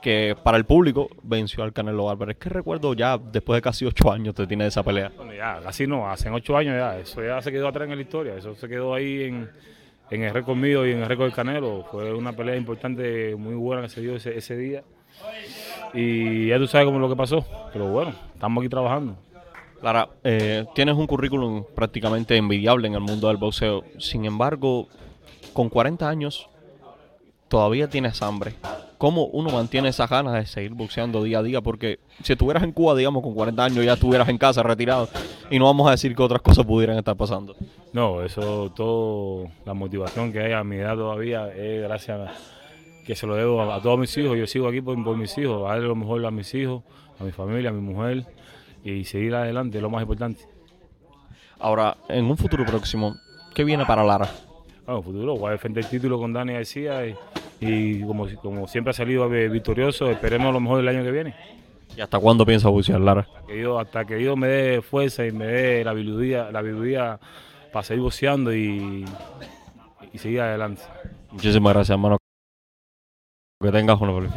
[0.00, 2.36] que para el público venció al Canelo Álvarez.
[2.38, 5.10] ¿Qué recuerdo ya después de casi ocho años te tiene de esa pelea?
[5.16, 8.02] Bueno, ya, casi no, hace ocho años ya, eso ya se quedó atrás en la
[8.02, 9.50] historia, eso se quedó ahí en,
[10.10, 11.86] en el récord mío y en el récord del Canelo.
[11.90, 14.82] Fue una pelea importante, muy buena que se dio ese, día.
[15.92, 19.16] Y ya tú sabes cómo es lo que pasó, pero bueno, estamos aquí trabajando.
[19.82, 23.84] Lara, eh, tienes un currículum prácticamente envidiable en el mundo del boxeo.
[23.98, 24.88] Sin embargo,
[25.52, 26.48] con 40 años,
[27.48, 28.54] todavía tienes hambre.
[28.98, 31.60] ¿Cómo uno mantiene esas ganas de seguir boxeando día a día?
[31.60, 35.08] Porque si estuvieras en Cuba, digamos, con 40 años, ya estuvieras en casa retirado.
[35.50, 37.54] Y no vamos a decir que otras cosas pudieran estar pasando.
[37.92, 42.32] No, eso, todo, la motivación que hay a mi edad todavía es gracias a
[43.06, 44.36] que se lo debo a, a todos mis hijos.
[44.38, 46.82] Yo sigo aquí por, por mis hijos, a darle lo mejor a mis hijos,
[47.20, 48.24] a mi familia, a mi mujer
[48.84, 50.42] y seguir adelante es lo más importante.
[51.58, 53.16] Ahora, en un futuro próximo,
[53.54, 54.28] ¿qué viene para Lara?
[54.84, 57.14] Bueno, futuro, voy a defender el título con Dani García y,
[57.60, 61.34] y como, como siempre ha salido eh, victorioso, esperemos lo mejor del año que viene.
[61.96, 63.26] ¿Y hasta cuándo piensas boxear, Lara?
[63.46, 67.20] Que Dios- hasta que Dios me dé fuerza y me dé la habilidad, la habilidad
[67.72, 69.04] para seguir boxeando y,
[70.12, 70.82] y seguir adelante.
[71.30, 72.16] Muchísimas gracias, hermano.
[73.62, 74.32] Que tengas una feliz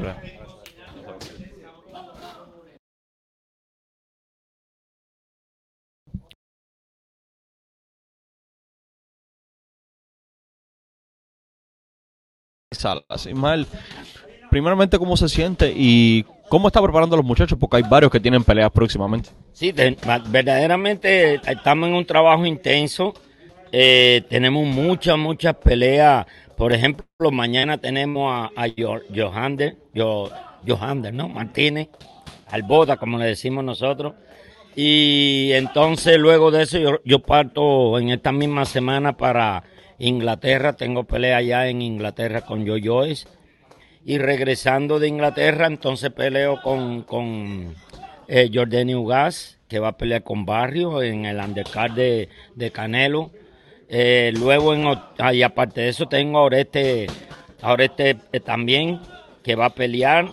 [12.77, 13.25] Salas.
[13.25, 13.65] Ismael,
[14.49, 17.57] primeramente, ¿cómo se siente y cómo está preparando a los muchachos?
[17.59, 19.29] Porque hay varios que tienen peleas próximamente.
[19.53, 19.73] Sí,
[20.29, 23.13] verdaderamente estamos en un trabajo intenso.
[23.71, 26.25] Eh, tenemos muchas, muchas peleas
[26.55, 30.31] Por ejemplo, mañana tenemos a, a Jo- Johander, Jo-
[30.65, 31.27] Johander, ¿no?
[31.27, 31.89] Martínez,
[32.49, 34.13] al boda, como le decimos nosotros.
[34.75, 39.63] Y entonces luego de eso yo parto en esta misma semana para
[39.99, 40.73] Inglaterra.
[40.73, 43.27] Tengo pelea allá en Inglaterra con Joe Joyce.
[44.05, 47.75] Y regresando de Inglaterra, entonces peleo con, con
[48.27, 48.93] eh, Jordani
[49.67, 53.31] que va a pelear con Barrio en el undercard de, de Canelo.
[53.89, 54.85] Eh, luego, en,
[55.33, 57.07] y aparte de eso, tengo a Oreste,
[57.61, 57.75] a
[58.45, 58.99] también,
[59.43, 60.29] que va a pelear.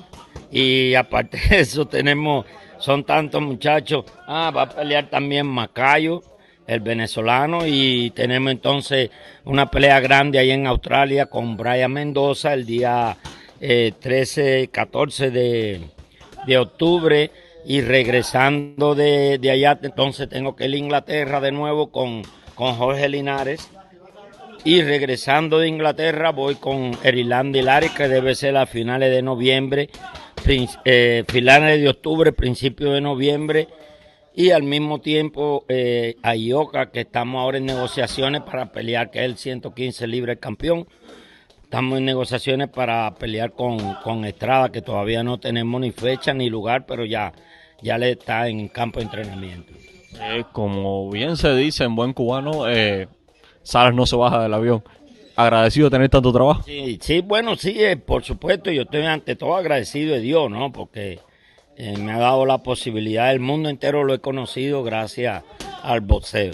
[0.51, 2.47] Y aparte de eso, tenemos,
[2.79, 4.05] son tantos muchachos.
[4.27, 6.23] Ah, va a pelear también Macayo,
[6.67, 7.67] el venezolano.
[7.67, 9.11] Y tenemos entonces
[9.45, 13.17] una pelea grande ahí en Australia con Brian Mendoza el día
[13.61, 15.81] eh, 13, 14 de,
[16.47, 17.31] de octubre.
[17.67, 22.23] Y regresando de, de allá, entonces tengo que ir a Inglaterra de nuevo con,
[22.55, 23.71] con Jorge Linares.
[24.65, 29.91] Y regresando de Inglaterra voy con Erilandi Lari, que debe ser a finales de noviembre,
[30.47, 33.69] eh, finales de octubre, principio de noviembre.
[34.37, 39.21] Y al mismo tiempo eh, a Ioka, que estamos ahora en negociaciones para pelear, que
[39.21, 40.89] es el 115 libre campeón.
[41.63, 46.51] Estamos en negociaciones para pelear con, con Estrada, que todavía no tenemos ni fecha ni
[46.51, 47.33] lugar, pero ya,
[47.81, 49.73] ya le está en campo de entrenamiento.
[50.21, 53.09] Eh, como bien se dice en buen cubano, eh,
[53.63, 54.83] Salas no se baja del avión.
[55.37, 56.63] Agradecido de tener tanto trabajo.
[56.65, 60.73] Sí, sí, bueno, sí, eh, por supuesto, yo estoy ante todo agradecido de Dios, ¿no?
[60.73, 61.19] Porque
[61.77, 65.43] eh, me ha dado la posibilidad, el mundo entero lo he conocido gracias
[65.83, 66.53] al boxeo.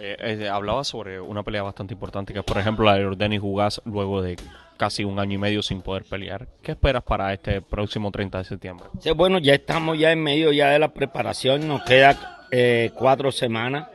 [0.00, 3.40] Eh, eh, hablaba sobre una pelea bastante importante, que es por ejemplo la de Denis
[3.40, 4.36] Jugás luego de
[4.76, 6.48] casi un año y medio sin poder pelear.
[6.62, 8.86] ¿Qué esperas para este próximo 30 de septiembre?
[9.00, 13.30] Sí, bueno, ya estamos ya en medio ya de la preparación, nos queda eh, cuatro
[13.32, 13.88] semanas.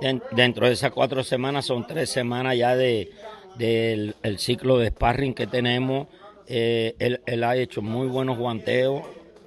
[0.00, 3.10] Den- dentro de esas cuatro semanas son tres semanas ya de
[3.56, 6.08] del el ciclo de sparring que tenemos.
[6.46, 9.02] Eh, él, él ha hecho muy buenos guanteos,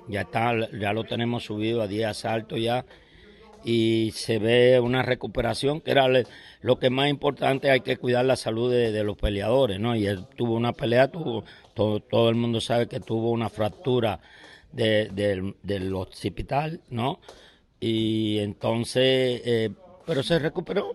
[0.08, 2.86] ya está, ya lo tenemos subido a 10 asaltos ya.
[3.64, 6.08] Y se ve una recuperación que era
[6.62, 10.06] lo que más importante hay que cuidar la salud de, de los peleadores no y
[10.06, 11.44] él tuvo una pelea tuvo
[11.74, 14.20] todo, todo el mundo sabe que tuvo una fractura
[14.72, 17.20] de- del, del occipital no
[17.80, 19.72] y entonces eh,
[20.06, 20.92] pero se recuperó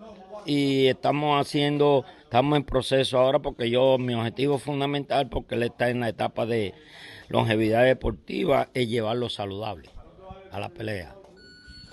[0.47, 5.91] y estamos haciendo estamos en proceso ahora porque yo mi objetivo fundamental porque él está
[5.91, 6.73] en la etapa de
[7.31, 9.89] longevidad deportiva es llevarlo saludable
[10.51, 11.14] a la pelea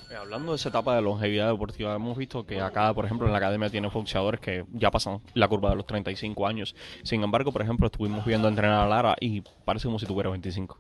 [0.10, 3.34] Eh, hablando de esa etapa de longevidad deportiva, hemos visto que acá, por ejemplo, en
[3.34, 6.76] la academia tiene boxeadores que ya pasan la curva de los 35 años.
[7.04, 10.80] Sin embargo, por ejemplo, estuvimos viendo entrenar a Lara y parece como si tuviera 25.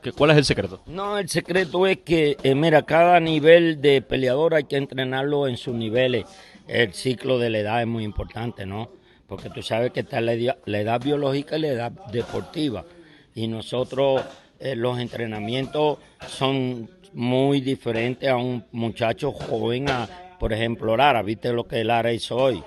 [0.00, 0.80] ¿Qué, ¿Cuál es el secreto?
[0.86, 5.56] No, el secreto es que, eh, mira, cada nivel de peleador hay que entrenarlo en
[5.56, 6.24] sus niveles.
[6.68, 8.88] El ciclo de la edad es muy importante, ¿no?
[9.26, 12.84] Porque tú sabes que está la edad, la edad biológica y la edad deportiva.
[13.34, 14.22] Y nosotros,
[14.58, 20.08] eh, los entrenamientos son muy diferentes a un muchacho joven, a,
[20.38, 21.22] por ejemplo, Lara.
[21.22, 22.62] ¿Viste lo que Lara hizo hoy?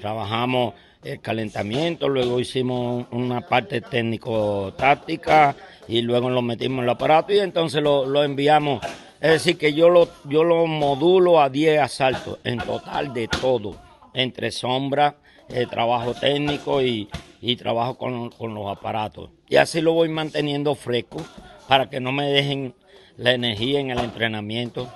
[0.00, 5.54] Trabajamos el calentamiento, luego hicimos una parte técnico-táctica
[5.86, 8.84] y luego lo metimos en el aparato y entonces lo, lo enviamos.
[9.20, 13.76] Es decir, que yo lo, yo lo modulo a 10 asaltos en total de todo,
[14.12, 15.16] entre sombra,
[15.48, 17.08] eh, trabajo técnico y,
[17.40, 19.30] y trabajo con, con los aparatos.
[19.48, 21.24] Y así lo voy manteniendo fresco
[21.68, 22.74] para que no me dejen
[23.16, 24.88] la energía en el entrenamiento.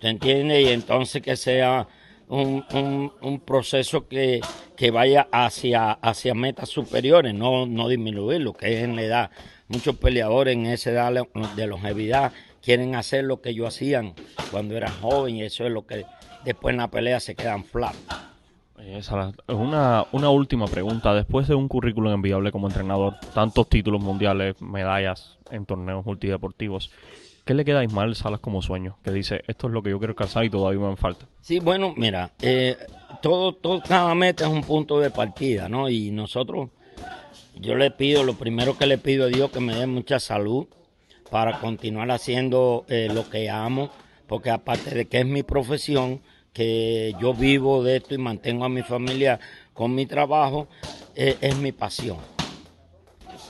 [0.00, 0.66] ¿Te entiendes?
[0.68, 1.86] Y entonces que sea
[2.28, 2.64] un,
[3.20, 4.40] un- proceso que,
[4.76, 9.30] que vaya hacia, hacia metas superiores, no, no disminuir que es en la edad.
[9.68, 11.12] Muchos peleadores en esa edad
[11.56, 14.14] de longevidad quieren hacer lo que ellos hacían
[14.50, 16.04] cuando eran jóvenes y eso es lo que
[16.44, 17.94] después en la pelea se quedan flat.
[18.84, 21.14] Eh, Salas, una, una última pregunta.
[21.14, 26.90] Después de un currículum enviable como entrenador, tantos títulos mundiales, medallas en torneos multideportivos,
[27.44, 28.98] ¿qué le queda a Ismael Salas como sueño?
[29.04, 31.26] Que dice, esto es lo que yo quiero alcanzar y todavía me falta.
[31.40, 32.76] Sí, bueno, mira, eh,
[33.20, 35.88] todo, todo, cada meta es un punto de partida, ¿no?
[35.88, 36.70] Y nosotros,
[37.54, 40.66] yo le pido, lo primero que le pido a Dios que me dé mucha salud
[41.30, 43.90] para continuar haciendo eh, lo que amo,
[44.26, 46.20] porque aparte de que es mi profesión,
[46.52, 49.40] que yo vivo de esto y mantengo a mi familia
[49.72, 50.68] con mi trabajo,
[51.14, 52.18] eh, es mi pasión.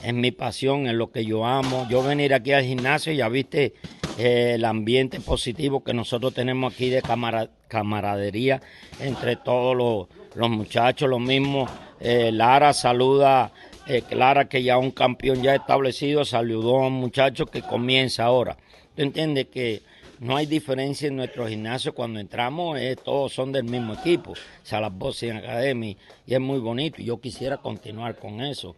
[0.03, 1.87] Es mi pasión, es lo que yo amo.
[1.89, 3.75] Yo venir aquí al gimnasio, ya viste
[4.19, 8.61] eh, el ambiente positivo que nosotros tenemos aquí de camara- camaradería
[9.01, 11.69] entre todos los, los muchachos, lo mismo.
[12.01, 13.53] eh, Lara saluda,
[13.87, 18.57] eh, Clara que ya un campeón ya establecido, saludó a un muchacho que comienza ahora.
[18.97, 19.83] ¿Tú entiendes que
[20.23, 25.33] no hay diferencia en nuestro gimnasio cuando entramos, todos son del mismo equipo, Salas Boxing
[25.33, 27.03] Academy, y es muy bonito.
[27.03, 28.77] Yo quisiera continuar con eso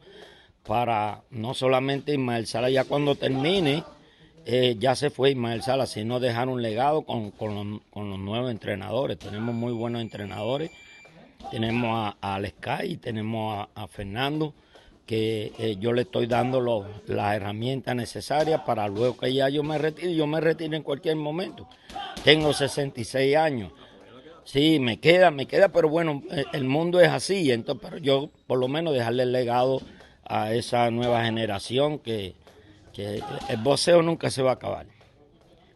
[0.66, 3.84] para no solamente Ismael Sala, ya cuando termine,
[4.47, 9.18] eh, ya se fue Ismael Sala, sino dejar un legado con, con, los, nuevos entrenadores.
[9.18, 10.70] Tenemos muy buenos entrenadores,
[11.51, 12.57] tenemos a, a Alex
[13.03, 14.55] tenemos a Fernando
[15.07, 19.78] que eh, yo le estoy dando las herramientas necesarias para luego que ya yo me
[19.78, 20.14] retire.
[20.14, 21.68] Yo me retiro en cualquier momento.
[22.22, 23.72] Tengo 66 años.
[24.44, 27.50] Sí, me queda, me queda, pero bueno, eh, el mundo es así.
[27.50, 29.80] Entonces, pero yo por lo menos dejarle el legado
[30.24, 32.34] a esa nueva generación que,
[32.92, 34.86] que el boxeo nunca se va a acabar.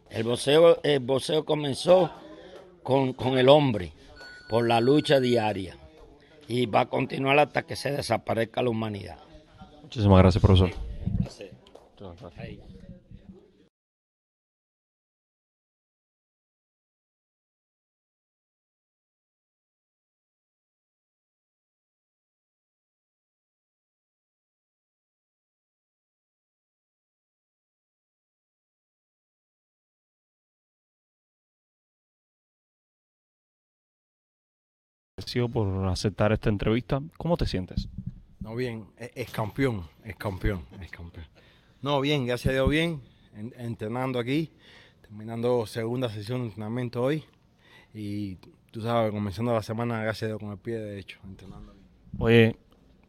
[0.09, 2.11] El boxeo, el boxeo comenzó
[2.81, 3.93] con, con el hombre,
[4.49, 5.78] por la lucha diaria
[6.49, 9.19] y va a continuar hasta que se desaparezca la humanidad.
[9.83, 10.71] Muchísimas gracias, profesor.
[35.29, 37.01] Agradecido por aceptar esta entrevista.
[37.17, 37.87] ¿Cómo te sientes?
[38.39, 41.27] No, bien, es, es campeón, es campeón, es campeón.
[41.83, 42.99] No, bien, gracias a Dios, bien,
[43.35, 44.51] en- entrenando aquí,
[45.01, 47.23] terminando segunda sesión de entrenamiento hoy
[47.93, 48.37] y
[48.71, 51.75] tú sabes, comenzando la semana, gracias a Dios, con el pie derecho, entrenando.
[52.17, 52.55] Oye,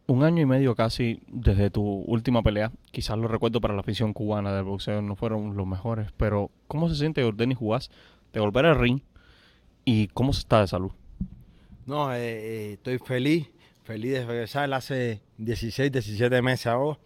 [0.06, 4.12] un año y medio casi desde tu última pelea, quizás los recuerdos para la afición
[4.12, 7.90] cubana del boxeo no fueron los mejores, pero ¿cómo se siente Jordanis Jugás
[8.34, 9.00] de volver al ring
[9.86, 10.90] y cómo se está de salud?
[11.86, 13.48] No, eh, eh, estoy feliz,
[13.84, 16.98] feliz de regresar hace 16, 17 meses ahora.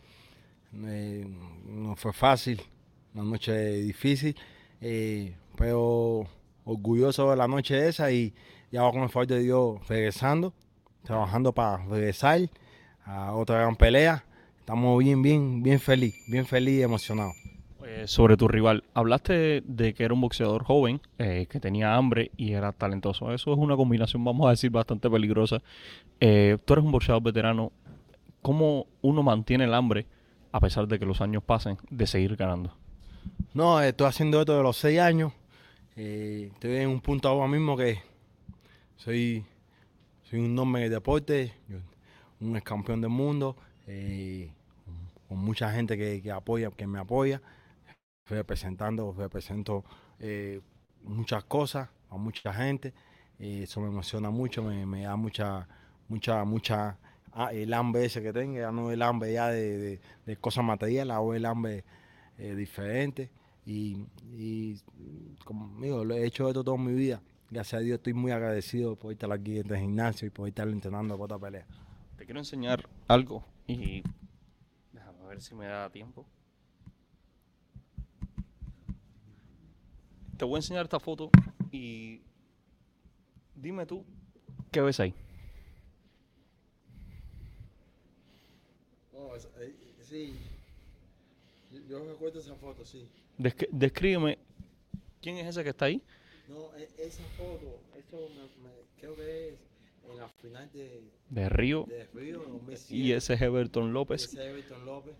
[0.87, 1.27] Eh,
[1.66, 2.61] no fue fácil,
[3.14, 4.37] una noche difícil,
[5.57, 6.27] pero
[6.64, 8.35] orgulloso de la noche esa y,
[8.70, 10.53] y ahora con el favor de Dios regresando,
[11.05, 12.41] trabajando para regresar
[13.05, 14.25] a otra gran pelea.
[14.59, 17.33] Estamos bien, bien, bien feliz, bien feliz y emocionado.
[17.87, 22.30] Eh, sobre tu rival, hablaste de que era un boxeador joven, eh, que tenía hambre
[22.37, 23.32] y era talentoso.
[23.35, 25.62] Eso es una combinación, vamos a decir, bastante peligrosa.
[26.18, 27.72] Eh, tú eres un boxeador veterano.
[28.41, 30.07] ¿Cómo uno mantiene el hambre,
[30.51, 32.74] a pesar de que los años pasen, de seguir ganando?
[33.53, 35.32] No, estoy haciendo esto de los seis años.
[35.95, 37.99] Estoy en un punto ahora mismo que
[38.97, 39.45] soy,
[40.22, 41.53] soy un nombre en el deporte,
[42.41, 43.57] un ex campeón del mundo,
[45.28, 47.41] con mucha gente que apoya, que me apoya,
[48.27, 49.85] representando, represento
[50.18, 50.61] eh,
[51.03, 52.93] muchas cosas a mucha gente.
[53.39, 55.66] eso me emociona mucho, me, da mucha,
[56.09, 56.97] mucha, mucha
[57.33, 60.64] ah, el hambre ese que tengo, ya no el hambre ya de, de- de cosas
[60.64, 61.85] materiales, ahora el hambre
[62.39, 63.31] eh, diferente.
[63.66, 64.07] Y,
[65.45, 67.22] como digo, lo he hecho esto toda mi vida.
[67.51, 70.68] Gracias a Dios estoy muy agradecido por estar aquí en el gimnasio y por estar
[70.68, 71.66] entrenando para esta pelea.
[72.16, 74.03] Te quiero enseñar algo y
[74.93, 76.27] déjame ver si me da tiempo.
[80.37, 81.30] Te voy a enseñar esta foto
[81.70, 82.20] y
[83.55, 84.05] dime tú
[84.70, 85.14] qué ves ahí.
[90.01, 90.35] sí,
[91.89, 93.09] yo recuerdo esa foto, sí.
[93.39, 94.39] Descri- descríbeme
[95.20, 96.01] quién es ese que está ahí.
[96.49, 98.28] No, esa foto, eso
[99.01, 99.55] creo que es
[100.11, 102.95] en la final de, De Río Río 2007.
[102.95, 104.24] y ese es Everton López.
[104.24, 105.14] Ese Everton López.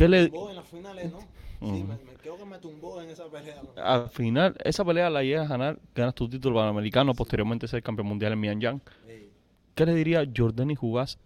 [0.00, 1.18] ¿Qué le, tumbó en las finales, ¿no?
[1.20, 1.26] Sí,
[1.60, 1.74] Ujú.
[1.74, 3.60] me, me creo que me tumbó en esa pelea.
[3.62, 3.82] ¿no?
[3.82, 8.08] al final, esa pelea la llegas a ganar, ganas tu título panamericano, posteriormente ser campeón
[8.08, 8.80] mundial en Mianyang.
[9.06, 9.28] Eh,
[9.74, 11.18] ¿Qué le diría Jordanis Jugás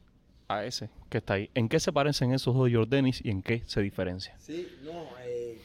[0.48, 1.50] a ese que está ahí?
[1.54, 4.36] ¿En qué se parecen esos dos Jordanis y en qué se diferencian?
[4.40, 5.56] Sí, no, eh,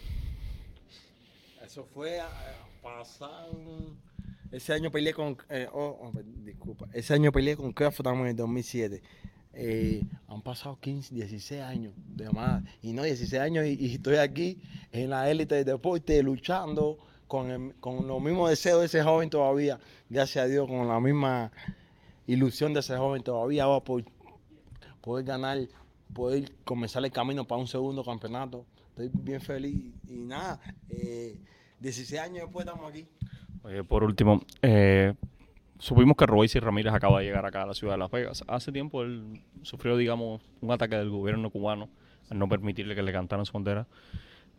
[1.66, 2.30] eso fue a,
[2.84, 3.48] pasar.
[4.52, 5.36] Ese año peleé con.
[5.50, 6.12] eh, oh, oh,
[6.44, 6.86] disculpa.
[6.94, 9.02] Ese año peleé con también en el 2007.
[9.54, 12.64] Eh, han pasado 15, 16 años de más.
[12.82, 14.62] Y no, 16 años y, estoy aquí
[14.92, 16.98] en la élite del deporte luchando
[17.28, 19.80] con, con los mismos deseos de ese joven todavía.
[20.10, 21.52] Gracias a Dios, con la misma
[22.28, 23.64] ilusión de ese joven todavía.
[23.64, 24.04] Ahora por
[25.02, 25.58] poder ganar,
[26.14, 28.66] poder comenzar el camino para un segundo campeonato.
[28.90, 30.60] Estoy bien feliz y nada.
[30.90, 31.40] Eh,
[31.80, 33.08] 16 años después estamos aquí.
[33.64, 35.14] Oye, por último, eh,
[35.80, 38.44] supimos que Royce Ramírez acaba de llegar acá a la ciudad de Las Vegas.
[38.48, 41.90] Hace tiempo él sufrió, digamos, un ataque del gobierno cubano
[42.30, 43.88] al no permitirle que le cantaran su bandera.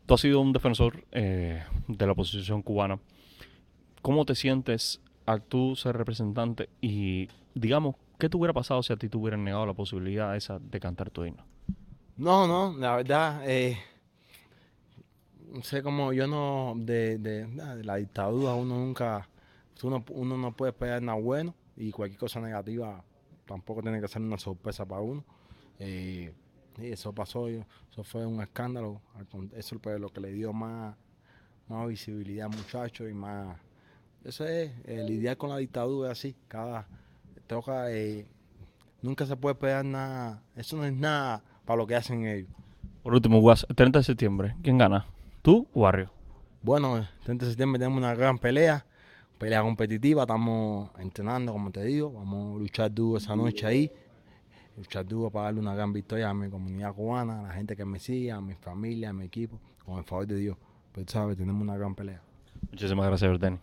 [0.06, 2.98] Tú has sido un defensor eh, de la oposición cubana.
[4.02, 8.96] ¿Cómo te sientes al tú ser representante y, digamos, qué te hubiera pasado si a
[8.96, 11.44] ti te hubieran negado la posibilidad esa de cantar tu himno?
[12.16, 13.78] No, no, la verdad, eh,
[15.52, 17.46] no sé cómo yo no, de, de,
[17.82, 19.28] la dictadura uno nunca,
[19.84, 23.04] uno, uno no puede esperar nada bueno y cualquier cosa negativa
[23.46, 25.24] tampoco tiene que ser una sorpresa para uno.
[25.78, 26.32] Eh,
[26.78, 29.00] y eso pasó, eso fue un escándalo,
[29.54, 30.96] eso fue lo que le dio más,
[31.68, 33.58] más visibilidad al muchacho y más...
[34.24, 36.86] Eso es, eh, lidiar con la dictadura así, cada...
[37.46, 38.26] Toca, eh,
[39.02, 42.50] nunca se puede esperar nada, eso no es nada para lo que hacen ellos.
[43.02, 45.06] Por último, Guas, 30 de septiembre, ¿quién gana?
[45.42, 46.12] ¿Tú o Barrio?
[46.62, 48.86] Bueno, el 30 de septiembre tenemos una gran pelea,
[49.40, 53.90] pelea competitiva, estamos entrenando, como te digo, vamos a luchar duro esa noche ahí,
[54.76, 57.86] luchar duro para darle una gran victoria a mi comunidad cubana, a la gente que
[57.86, 60.58] me sigue, a mi familia, a mi equipo, con el favor de Dios.
[60.92, 62.20] Pues tú sabes, tenemos una gran pelea.
[62.70, 63.58] Muchísimas gracias, Berteni.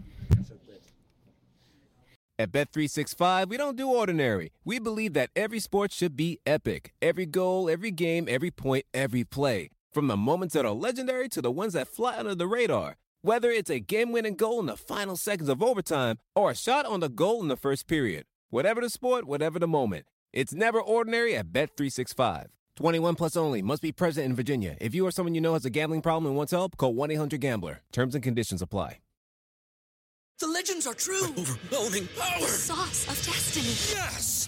[2.39, 4.51] At Bet365, we don't do ordinary.
[4.65, 6.93] We believe that every sport should be epic.
[7.03, 9.69] Every goal, every game, every point, every play.
[9.91, 12.95] From the moments that are legendary to the ones that fly under the radar.
[13.23, 16.85] Whether it's a game winning goal in the final seconds of overtime or a shot
[16.85, 18.25] on the goal in the first period.
[18.49, 20.05] Whatever the sport, whatever the moment.
[20.33, 22.47] It's never ordinary at Bet365.
[22.75, 23.61] 21 plus only.
[23.63, 24.77] Must be present in Virginia.
[24.79, 27.11] If you or someone you know has a gambling problem and wants help, call 1
[27.11, 27.81] 800 Gambler.
[27.91, 28.99] Terms and conditions apply.
[30.39, 31.23] The legends are true.
[31.23, 32.41] Overwhelming power!
[32.41, 33.97] The sauce of destiny.
[33.99, 34.47] Yes!